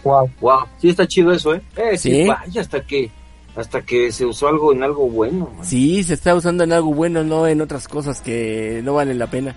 [0.02, 0.30] Wow.
[0.40, 1.62] Wow, sí está chido eso, ¿eh?
[1.76, 2.28] Eh, sí, Sí.
[2.28, 3.10] vaya, hasta que
[3.56, 5.48] hasta que se usó algo en algo bueno.
[5.56, 5.64] man.
[5.64, 9.28] Sí, se está usando en algo bueno, no en otras cosas que no valen la
[9.28, 9.54] pena.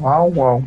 [0.00, 0.64] Wow, wow.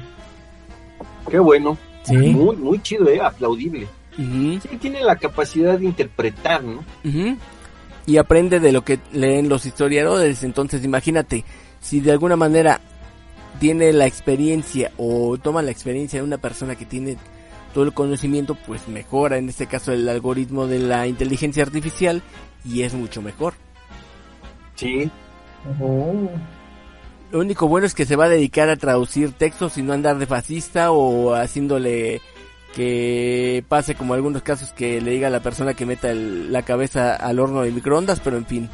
[1.30, 1.78] Qué bueno.
[2.04, 2.16] Sí.
[2.16, 3.20] Muy muy chido, ¿eh?
[3.22, 3.88] Aplaudible.
[4.16, 6.84] Sí tiene la capacidad de interpretar, ¿no?
[7.04, 7.36] ujú.
[8.06, 10.44] Y aprende de lo que leen los historiadores.
[10.44, 11.46] Entonces, imagínate,
[11.80, 12.80] si de alguna manera
[13.60, 17.18] tiene la experiencia o toma la experiencia de una persona que tiene
[17.74, 22.22] todo el conocimiento, pues mejora en este caso el algoritmo de la inteligencia artificial
[22.66, 23.54] y es mucho mejor.
[24.76, 25.10] Sí.
[25.82, 26.30] Oh.
[27.34, 30.18] Lo único bueno es que se va a dedicar a traducir textos y no andar
[30.20, 32.22] de fascista o haciéndole
[32.76, 36.62] que pase como algunos casos que le diga a la persona que meta el- la
[36.62, 38.70] cabeza al horno de microondas, pero en fin,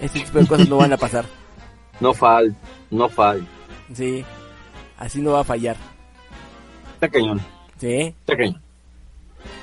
[0.00, 1.24] este tipo de cosas no van a pasar.
[2.00, 2.56] No fal,
[2.90, 3.46] no fal.
[3.94, 4.24] Sí,
[4.98, 5.76] así no va a fallar.
[6.94, 7.40] Está cañón,
[7.78, 8.14] Sí.
[8.20, 8.60] está cañón.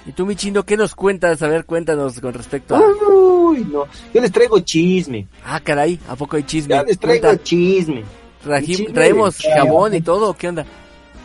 [0.06, 1.42] ¿Y tú, mi chino, qué nos cuentas?
[1.42, 2.80] A ver, cuéntanos con respecto a...
[3.10, 3.86] Uy, no.
[4.14, 5.28] Yo les traigo chisme.
[5.44, 6.76] Ah, caray, ¿a poco hay chisme?
[6.76, 8.04] Ya les traigo Cuenta, chisme.
[8.46, 10.66] Traji- chisme ¿Traemos de- jabón y todo o qué onda?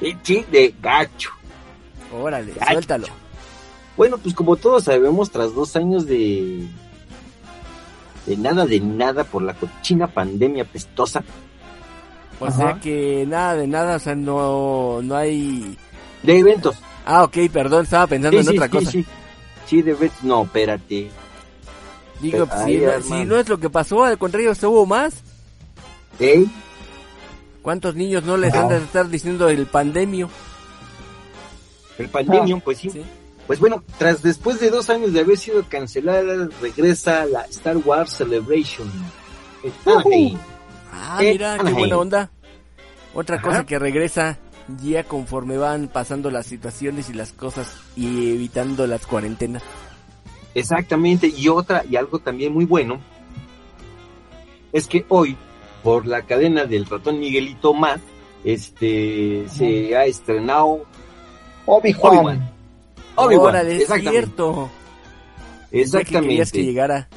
[0.00, 1.30] Y chisme gacho.
[2.12, 3.06] Órale, suéltalo.
[3.96, 6.66] Bueno, pues como todos sabemos, tras dos años de
[8.26, 11.24] de nada de nada por la cochina pandemia pestosa
[12.38, 12.56] O Ajá.
[12.56, 15.76] sea que nada de nada, o sea, no, no hay...
[16.22, 16.76] de eventos.
[17.06, 18.90] Ah, ok, perdón, estaba pensando en sí, otra sí, cosa.
[18.90, 19.04] sí.
[19.66, 20.22] Sí, de eventos.
[20.24, 21.10] No, espérate.
[22.20, 23.02] Digo, si, no, hermano.
[23.02, 25.14] si no es lo que pasó, al contrario, se hubo más.
[26.20, 26.46] ¿Eh?
[27.62, 30.28] ¿Cuántos niños no les han de estar diciendo el pandemio?
[31.98, 32.90] El pandemia, pues sí.
[32.90, 33.02] Sí.
[33.46, 38.12] Pues bueno, tras después de dos años de haber sido cancelada, regresa la Star Wars
[38.16, 38.90] Celebration.
[39.84, 40.38] Anaheim.
[40.92, 42.30] Ah, Eh, mira, qué buena onda.
[43.14, 43.44] Otra Ajá.
[43.48, 44.38] cosa que regresa
[44.82, 49.62] ya conforme van pasando las situaciones y las cosas y evitando las cuarentenas.
[50.54, 53.00] Exactamente, y otra, y algo también muy bueno,
[54.72, 55.36] es que hoy,
[55.82, 58.00] por la cadena del ratón Miguelito más,
[58.44, 60.84] este, se ha estrenado
[61.66, 62.50] Obi-Wan.
[63.16, 63.56] Obi-Wan.
[63.68, 64.10] Es exactamente.
[64.10, 64.70] cierto.
[64.70, 66.62] Ya que que Exactamente.
[66.62, 67.08] llegara.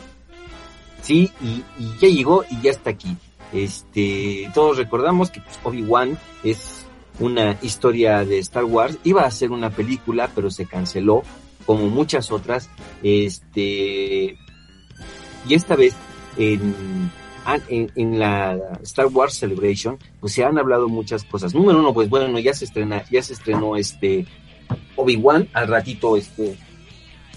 [1.02, 3.16] Sí, y, y ya llegó y ya está aquí.
[3.54, 6.86] Este, todos recordamos que pues, Obi-Wan es
[7.20, 8.98] una historia de Star Wars.
[9.04, 11.24] Iba a ser una película, pero se canceló,
[11.66, 12.70] como muchas otras.
[13.04, 14.38] Este,
[15.48, 15.94] y esta vez
[16.38, 17.12] en,
[17.46, 21.54] ah, en, en la Star Wars Celebration, pues se han hablado muchas cosas.
[21.54, 24.26] Número uno, pues bueno, ya se estrena, ya se estrenó este
[24.96, 25.48] Obi-Wan.
[25.54, 26.58] Al ratito, este,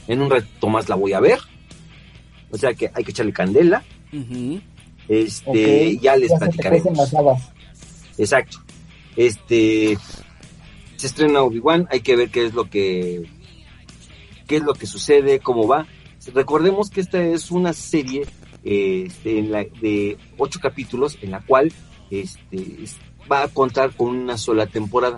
[0.07, 1.39] en un rato más la voy a ver.
[2.51, 3.85] O sea que hay que echarle candela.
[5.09, 6.83] Este, ya les platicaré.
[8.17, 8.59] Exacto.
[9.17, 9.99] Este,
[10.97, 13.29] se estrena Obi-Wan, hay que ver qué es lo que,
[14.47, 15.87] qué es lo que sucede, cómo va.
[16.35, 18.27] Recordemos que esta es una serie
[18.65, 21.73] este, en la, de ocho capítulos en la cual
[22.11, 22.97] este, es-
[23.31, 25.17] va a contar con una sola temporada.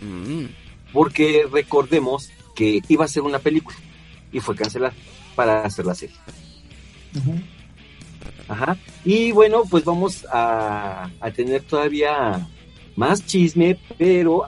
[0.00, 0.44] Mm.
[0.92, 3.76] Porque recordemos que iba a ser una película
[4.32, 4.92] y fue cancelada
[5.34, 6.16] para hacer la serie.
[8.48, 8.76] Ajá.
[9.04, 12.46] Y bueno, pues vamos a, a tener todavía
[12.96, 14.42] más chisme, pero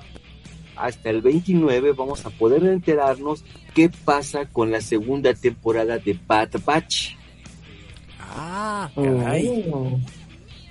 [0.76, 6.50] hasta el 29 vamos a poder enterarnos qué pasa con la segunda temporada de Bad
[6.64, 7.14] Batch.
[8.34, 9.70] Ah, caray.
[9.72, 9.98] Oh.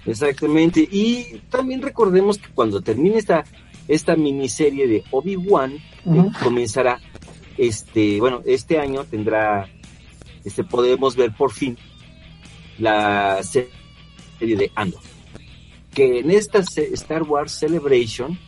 [0.06, 0.88] Exactamente.
[0.92, 3.44] Y también recordemos que cuando termine esta,
[3.88, 7.00] esta miniserie de Obi-Wan, eh, comenzará
[7.58, 9.70] este, bueno, este año tendrá,
[10.44, 11.78] este, podemos ver por fin
[12.80, 13.70] la serie
[14.40, 15.02] de Andor.
[15.94, 18.40] Que en esta Star Wars Celebration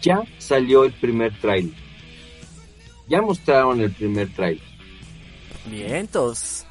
[0.00, 1.74] ya salió el primer trailer.
[3.06, 4.64] Ya mostraron el primer trailer.
[5.70, 6.66] Vientos.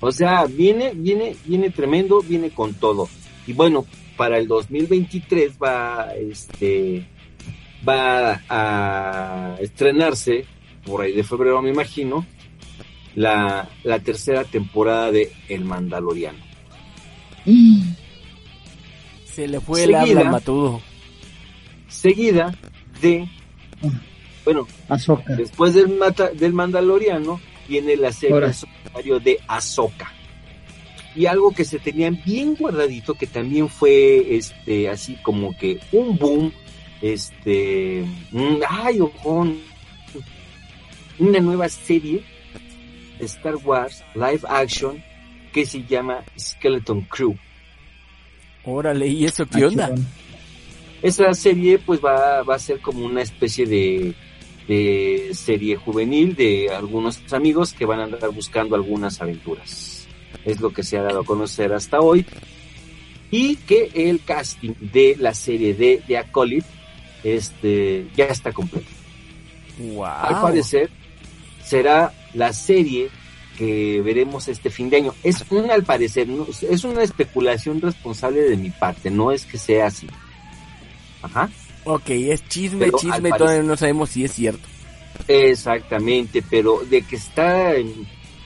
[0.00, 3.08] O sea, viene, viene, viene tremendo, viene con todo.
[3.46, 3.86] Y bueno,
[4.16, 7.06] para el 2023 va, este,
[7.88, 10.44] va a estrenarse,
[10.84, 12.26] por ahí de febrero me imagino,
[13.14, 16.38] la, la tercera temporada de El Mandaloriano.
[19.24, 20.02] Se le fue Seguida.
[20.02, 20.80] el habla matudo.
[21.88, 22.54] Seguida
[23.00, 23.28] de,
[24.44, 24.66] bueno,
[25.36, 28.40] después del, mata- del Mandaloriano viene la serie
[29.20, 30.12] de Ahsoka.
[31.14, 36.18] Y algo que se tenían bien guardadito, que también fue este así como que un
[36.18, 36.52] boom,
[37.00, 38.04] este,
[38.68, 39.58] ay, ojón,
[41.18, 42.22] una nueva serie
[43.20, 45.02] Star Wars live action
[45.52, 47.34] que se llama Skeleton Crew.
[48.64, 49.86] Órale, ¿y eso Ah, qué onda?
[49.88, 50.06] chingón.
[51.02, 54.14] Esta serie pues va, va a ser como una especie de,
[54.68, 60.06] de serie juvenil de algunos amigos que van a andar buscando algunas aventuras.
[60.44, 62.26] Es lo que se ha dado a conocer hasta hoy.
[63.30, 66.66] Y que el casting de la serie de The Acolyte
[67.24, 68.86] este, ya está completo.
[69.78, 70.04] Wow.
[70.04, 70.90] Al parecer
[71.64, 73.08] será la serie
[73.58, 75.14] que veremos este fin de año.
[75.24, 79.58] Es un al parecer, no- es una especulación responsable de mi parte, no es que
[79.58, 80.06] sea así.
[81.22, 81.48] Ajá.
[81.86, 84.66] Ok, es chisme, Pero chisme, todavía no sabemos si es cierto.
[85.28, 87.92] Exactamente, pero de que está en,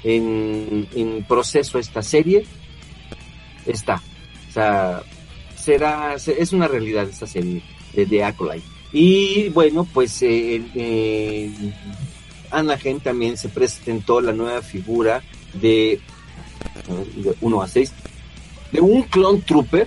[0.04, 2.44] en, en proceso esta serie,
[3.66, 4.02] está.
[4.48, 5.02] O sea,
[5.56, 7.62] será, se- es una realidad esta serie
[7.94, 8.66] de The Acolyte.
[8.92, 11.50] Y bueno, pues eh,
[12.50, 15.22] Anaheim también se presentó la nueva figura
[15.54, 16.00] de,
[17.16, 17.92] de 1 a 6,
[18.72, 19.86] de un clone trooper.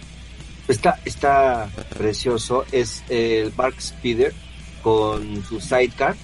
[0.68, 4.34] Está, está precioso, es el Bark Speeder
[4.82, 6.16] con su sidecar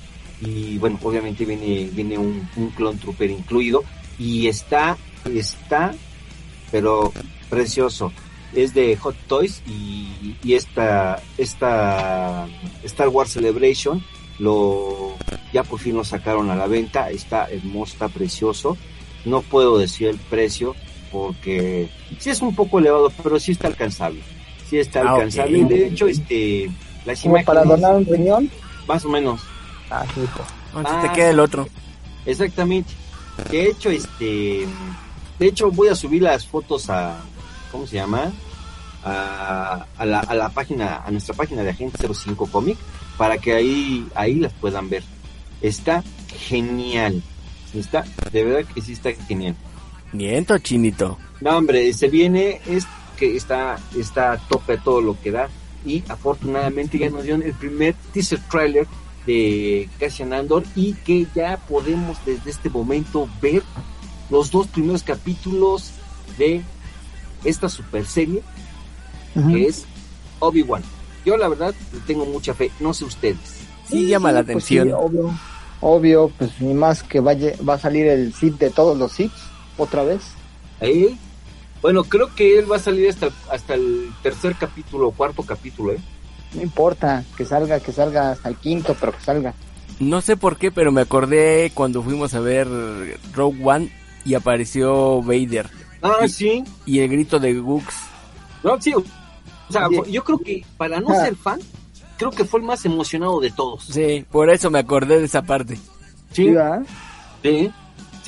[0.42, 3.84] y bueno, obviamente viene, viene un, un clone trooper incluido
[4.18, 4.98] y está,
[5.34, 5.94] está,
[6.72, 7.12] pero
[7.50, 8.14] precioso.
[8.54, 12.48] Es de Hot Toys y, y esta, esta
[12.84, 14.04] Star Wars Celebration
[14.40, 15.16] lo,
[15.54, 18.78] ya por fin lo sacaron a la venta, está hermoso, está precioso.
[19.26, 20.76] No puedo decir el precio
[21.12, 21.90] porque
[22.20, 24.22] sí es un poco elevado, pero sí está alcanzable.
[24.70, 25.64] Sí está Ah, alcanzable.
[25.66, 26.70] De hecho, este,
[27.06, 28.50] las Como para donar un riñón.
[28.88, 29.42] más o menos,
[29.90, 30.42] Ah, sí, hijo.
[30.68, 31.68] Entonces Ah, te queda el otro.
[32.26, 32.92] Exactamente.
[33.50, 34.66] De hecho, este,
[35.40, 37.18] de hecho voy a subir las fotos a,
[37.72, 38.32] ¿cómo se llama?
[39.04, 42.78] A, a la, a la página, a nuestra página de Agente 05 Comic,
[43.18, 45.04] para que ahí, ahí las puedan ver.
[45.62, 46.04] Está
[46.48, 47.24] genial.
[47.74, 49.56] Está, de verdad que sí está genial.
[50.14, 51.18] Miento, chinito.
[51.42, 52.86] No, hombre, se viene, es
[53.18, 55.50] que está, está a tope todo lo que da.
[55.86, 58.88] Y afortunadamente ya nos dieron el primer teaser trailer
[59.26, 63.64] de Cassian Andor y que ya podemos desde este momento ver
[64.30, 65.92] los dos primeros capítulos
[66.38, 66.62] de
[67.44, 68.42] esta super serie
[69.34, 69.86] que es
[70.40, 70.84] Obi-Wan.
[71.26, 71.74] Yo la verdad
[72.08, 73.60] tengo mucha fe, no sé ustedes.
[73.88, 75.00] Sí, llama la pues sí, atención.
[75.02, 75.40] obvio,
[75.82, 79.32] obvio, pues ni más que vaya, va a salir el Sith de todos los Sith
[79.84, 80.22] otra vez.
[80.82, 81.16] ¿Eh?
[81.82, 86.00] Bueno, creo que él va a salir hasta, hasta el tercer capítulo cuarto capítulo, ¿eh?
[86.54, 89.54] No importa, que salga, que salga hasta el quinto, pero que salga.
[90.00, 92.68] No sé por qué, pero me acordé cuando fuimos a ver
[93.34, 93.92] Rogue One
[94.26, 95.70] y apareció Vader
[96.02, 96.64] Ah, sí.
[96.86, 97.94] y el grito de Gux.
[98.64, 98.94] No, sí.
[98.94, 99.04] O
[99.70, 101.26] sea, yo creo que para no Ah.
[101.26, 101.60] ser fan,
[102.18, 103.86] creo que fue el más emocionado de todos.
[103.86, 105.78] Sí, por eso me acordé de esa parte.
[106.32, 106.50] Sí,
[107.44, 107.72] ¿Sí?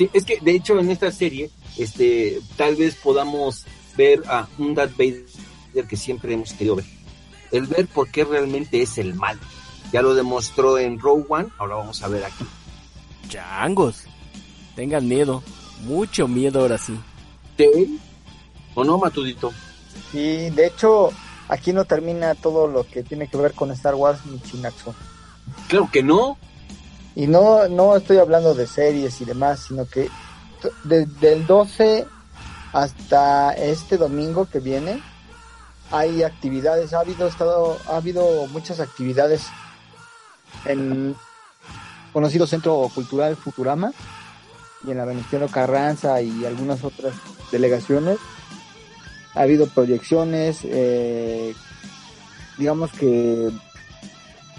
[0.04, 0.10] Sí.
[0.12, 3.64] Es que de hecho en esta serie, este, tal vez podamos
[3.96, 6.86] ver a un Darth Vader que siempre hemos querido ver.
[7.50, 9.38] El ver por qué realmente es el mal.
[9.92, 12.44] Ya lo demostró en Rogue One, ahora vamos a ver aquí.
[13.28, 14.04] Changos.
[14.74, 15.42] Tengan miedo.
[15.82, 16.98] Mucho miedo ahora sí.
[17.58, 17.98] ¿Sí?
[18.74, 19.52] ¿O no, Matudito?
[20.10, 21.10] Sí, de hecho,
[21.48, 24.94] aquí no termina todo lo que tiene que ver con Star Wars ni Chinaxo.
[25.68, 26.38] Claro que no.
[27.14, 30.08] Y no, no estoy hablando de series y demás, sino que
[30.84, 32.06] desde el 12
[32.72, 35.02] hasta este domingo que viene
[35.90, 39.46] hay actividades, ha habido estado, ha habido muchas actividades
[40.64, 41.14] en
[42.14, 43.92] conocido Centro Cultural Futurama
[44.86, 47.14] y en la Venustiano Carranza y algunas otras
[47.50, 48.18] delegaciones.
[49.34, 51.54] Ha habido proyecciones, eh,
[52.56, 53.50] digamos que,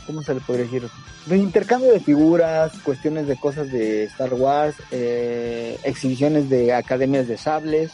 [0.06, 0.90] ¿cómo se le podría decir?
[1.26, 7.38] De intercambio de figuras, cuestiones de cosas de Star Wars, eh, exhibiciones de academias de
[7.38, 7.92] sables.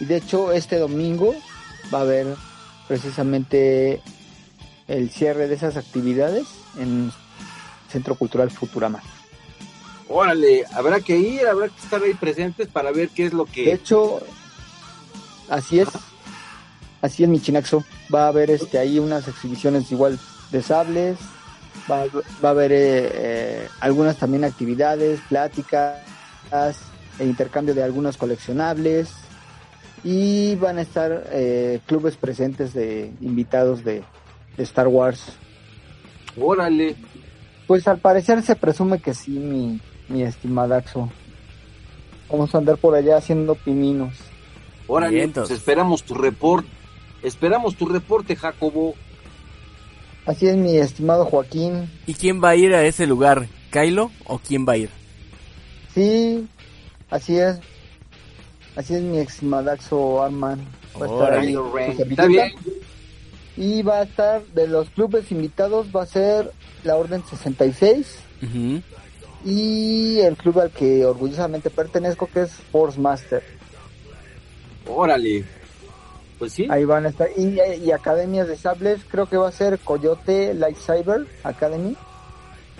[0.00, 1.34] Y de hecho, este domingo
[1.92, 2.26] va a haber
[2.88, 4.00] precisamente
[4.88, 6.46] el cierre de esas actividades
[6.78, 7.12] en
[7.90, 9.02] Centro Cultural Futurama.
[10.08, 13.50] Órale, habrá que ir, habrá que estar ahí presentes para ver qué es lo De
[13.50, 13.72] que...
[13.72, 14.20] hecho,
[15.48, 15.88] así es.
[17.02, 17.84] Así es, mi chinaxo.
[18.12, 20.18] Va a haber este ahí unas exhibiciones igual
[20.50, 21.18] de sables.
[21.90, 22.06] Va, a-
[22.44, 25.98] va a haber eh, eh, algunas también actividades, pláticas,
[27.18, 29.10] e intercambio de algunos coleccionables.
[30.04, 34.02] Y van a estar eh, clubes presentes de invitados de,
[34.56, 35.32] de Star Wars.
[36.40, 36.94] Órale,
[37.66, 41.10] Pues al parecer se presume que sí, mi, mi estimadaxo.
[42.30, 44.14] Vamos a andar por allá haciendo pininos.
[44.86, 45.48] órale, Vientos.
[45.48, 46.68] pues esperamos tu reporte.
[47.22, 48.94] Esperamos tu reporte, Jacobo.
[50.26, 51.88] Así es, mi estimado Joaquín.
[52.06, 53.46] ¿Y quién va a ir a ese lugar?
[53.70, 54.90] ¿Kylo o quién va a ir?
[55.94, 56.46] Sí,
[57.10, 57.60] así es.
[58.74, 60.60] Así es, mi estimadaxo Arman.
[61.00, 61.56] Va a estar ahí
[62.10, 62.52] Está bien.
[63.56, 66.52] Y va a estar, de los clubes invitados, va a ser
[66.84, 68.82] la Orden 66 Ujú.
[69.44, 73.42] y el club al que orgullosamente pertenezco, que es Force Master.
[74.86, 75.44] Órale.
[76.38, 76.66] Pues sí.
[76.70, 77.28] Ahí van a estar.
[77.36, 81.96] Y, academias de sables, creo que va a ser Coyote Lightsaber Academy.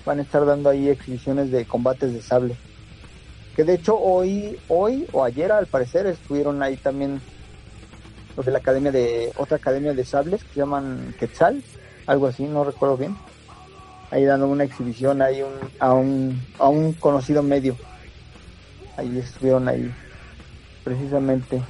[0.04, 2.56] Van a estar dando ahí exhibiciones de combates de sable.
[3.56, 7.20] Que de hecho hoy, hoy o ayer al parecer estuvieron ahí también
[8.36, 11.62] los de la academia de, otra academia de sables que se llaman Quetzal,
[12.06, 13.16] algo así, no recuerdo bien.
[14.10, 17.76] Ahí dando una exhibición ahí un, a un, a un conocido medio.
[18.98, 19.92] Ahí estuvieron ahí,
[20.84, 21.62] precisamente,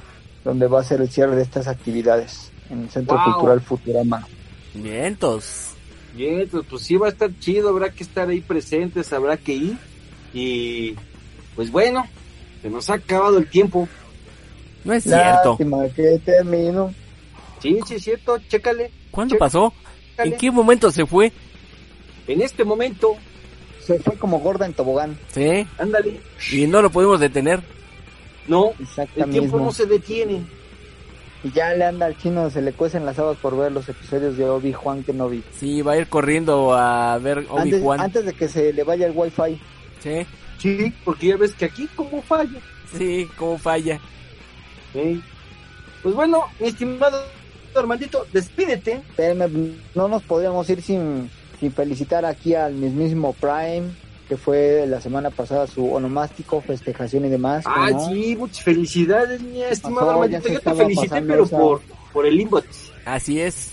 [0.47, 3.33] donde va a ser el cierre de estas actividades en el Centro Wow.
[3.33, 4.25] Cultural Futurama.
[4.73, 5.71] Vientos.
[6.15, 9.53] Bien, entonces, pues sí va a estar chido, habrá que estar ahí presentes, habrá que
[9.53, 9.77] ir.
[10.33, 10.95] Y
[11.53, 12.07] pues bueno,
[12.61, 13.89] se nos ha acabado el tiempo.
[14.85, 15.49] No es cierto.
[15.49, 16.93] Lástima que termino.
[17.61, 18.89] Sí, sí es cierto, chécale.
[19.11, 19.73] ¿Cuándo pasó?
[20.17, 21.33] ¿En qué momento se fue?
[22.25, 23.17] En este momento,
[23.85, 25.17] Se fue como gorda en tobogán.
[25.27, 25.67] Sí.
[25.77, 26.21] ándale.
[26.53, 27.61] Y no lo pudimos detener.
[28.47, 28.71] No,
[29.15, 30.43] el tiempo no se detiene.
[31.43, 34.37] Y ya le anda al chino, se le cuecen las habas por ver los episodios
[34.37, 35.43] de Obi-Juan que no vi.
[35.55, 37.99] Sí, va a ir corriendo a ver Antes, Obi-Wan.
[38.01, 39.59] antes de que se le vaya el wifi.
[40.01, 40.25] Sí,
[40.57, 42.59] Sí, porque ya ves que aquí como falla.
[42.97, 43.99] sí, cómo falla.
[44.95, 45.19] ¿eh?
[46.01, 47.21] Pues bueno, mi estimado
[47.75, 49.03] Armandito, despídete.
[49.93, 51.29] No nos podríamos ir sin,
[51.59, 53.83] sin felicitar aquí al mismísimo Prime,
[54.27, 57.63] que fue la semana pasada su onomástico, festejación y demás.
[57.63, 58.09] ¿cómo Ah, no?
[58.09, 60.49] sí, muchas felicidades, mi estimado Pasó, Armandito.
[60.53, 62.91] Yo te felicité, pero esa- por, por el inbox.
[63.05, 63.71] Así es.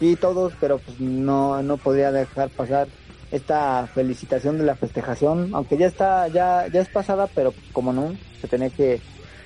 [0.00, 2.88] Sí, todos, pero pues no, no podría dejar pasar
[3.30, 7.92] esta felicitación de la festejación, aunque ya está, ya, ya es pasada, pero pues, como
[7.92, 9.00] no, se tenía que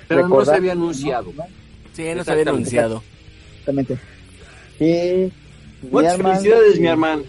[0.08, 1.32] Pero no se recordar- había anunciado.
[1.32, 1.44] Sí, no
[1.94, 2.50] se había Exactamente.
[2.50, 3.02] anunciado.
[3.60, 3.98] Exactamente.
[4.80, 5.32] Y
[5.90, 7.22] Muchas mi hermano- felicidades, mi hermano.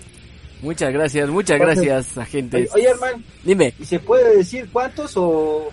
[0.64, 2.70] Muchas gracias, muchas gracias, agentes.
[2.74, 5.70] Oye, hermano, Dime, ¿y se puede decir cuántos o...?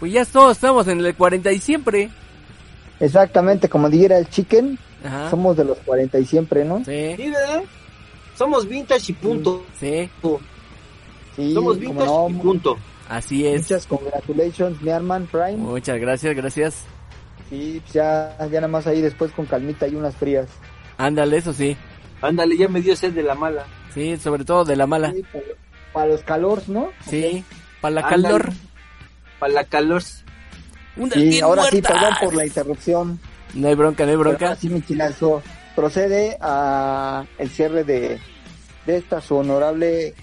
[0.00, 2.10] pues ya todos estamos en el 40 y siempre.
[2.98, 5.28] Exactamente, como dijera el chicken, Ajá.
[5.30, 6.78] somos de los 40 y siempre, ¿no?
[6.78, 7.62] Sí, Sí, ¿verdad?
[8.36, 9.64] Somos vintage y punto.
[9.78, 10.08] sí,
[11.36, 12.76] Sí, Somos como vintage no, y punto.
[13.10, 13.62] así es.
[13.62, 15.56] Muchas congratulations, mi hermano Prime.
[15.58, 16.84] Muchas gracias, gracias.
[17.50, 20.46] Sí, pues ya, ya nada más ahí después con calmita y unas frías.
[20.98, 21.76] Ándale, eso sí.
[22.22, 23.66] Ándale, ya me dio sed de la mala.
[23.94, 25.12] Sí, sobre todo de la mala.
[25.12, 25.44] Sí, para,
[25.92, 26.90] para los calores, ¿no?
[27.08, 27.44] Sí,
[27.80, 28.22] para la Ándale.
[28.22, 28.52] calor.
[29.38, 30.02] Para la calor.
[30.96, 31.92] Una Y bien ahora sí, muerta.
[31.92, 33.20] perdón por la interrupción.
[33.54, 34.46] No hay bronca, no hay bronca.
[34.48, 35.42] ahora sí, mi chilazo.
[35.74, 38.18] Procede a el cierre de,
[38.86, 40.14] de esta su honorable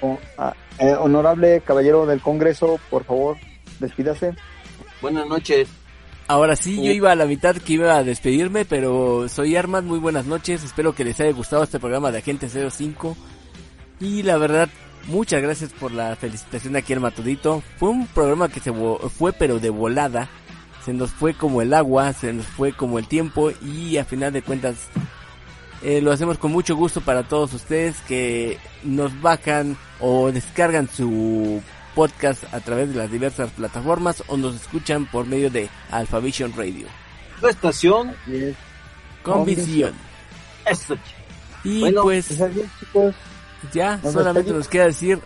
[0.00, 3.36] o- a- eh, honorable caballero del Congreso, por favor,
[3.78, 4.34] despídase.
[5.00, 5.68] Buenas noches.
[6.28, 10.00] Ahora sí, yo iba a la mitad que iba a despedirme, pero soy Armas, muy
[10.00, 13.16] buenas noches, espero que les haya gustado este programa de Agente 05.
[14.00, 14.68] Y la verdad,
[15.06, 17.62] muchas gracias por la felicitación aquí al Matudito.
[17.78, 20.28] Fue un programa que se fue pero de volada,
[20.84, 24.32] se nos fue como el agua, se nos fue como el tiempo y a final
[24.32, 24.88] de cuentas
[25.82, 31.62] eh, lo hacemos con mucho gusto para todos ustedes que nos bajan o descargan su
[31.96, 36.86] podcast a través de las diversas plataformas o nos escuchan por medio de Alphavision Radio.
[37.40, 38.14] Tu estación.
[38.30, 38.54] Es.
[39.24, 39.92] Con visión.
[40.64, 40.94] Eso.
[41.64, 43.14] Y Bueno, pues Pues chicos.
[43.72, 45.18] ya nos solamente nos queda decir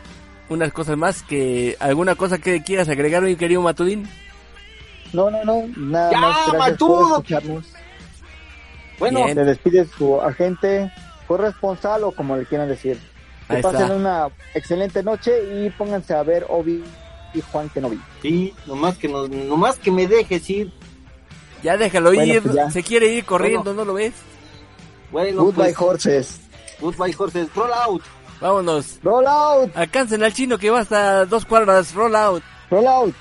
[0.49, 4.09] unas cosas más que alguna cosa que quieras agregar mi querido Matudín.
[5.13, 6.37] No, no, no, nada ¡Ya, más.
[6.53, 6.99] Gracias Matudo!
[6.99, 7.67] por escucharnos.
[8.99, 9.35] Bueno, Bien.
[9.35, 10.93] Se despide su agente
[11.27, 12.99] corresponsal o como le quieran decir.
[13.51, 13.95] Que Ahí pasen está.
[13.95, 15.33] una excelente noche
[15.67, 16.83] y pónganse a ver Obi
[17.35, 18.01] y Juan Kenobi.
[18.23, 20.73] sí, nomás que, nos, nomás que me dejes ir.
[21.63, 22.71] Ya déjalo Bueno, ir, pues ya.
[22.71, 23.81] se quiere ir corriendo, Bueno.
[23.81, 24.15] ¿no lo ves?
[25.13, 26.41] Bueno, Goodbye pues, horses.
[26.81, 27.49] Goodbye, horses.
[27.55, 28.03] Roll out.
[28.41, 28.99] Vámonos.
[29.03, 29.77] Roll out.
[29.77, 32.43] Alcancen al chino que va hasta dos cuadras, roll out.
[32.71, 33.15] Roll out.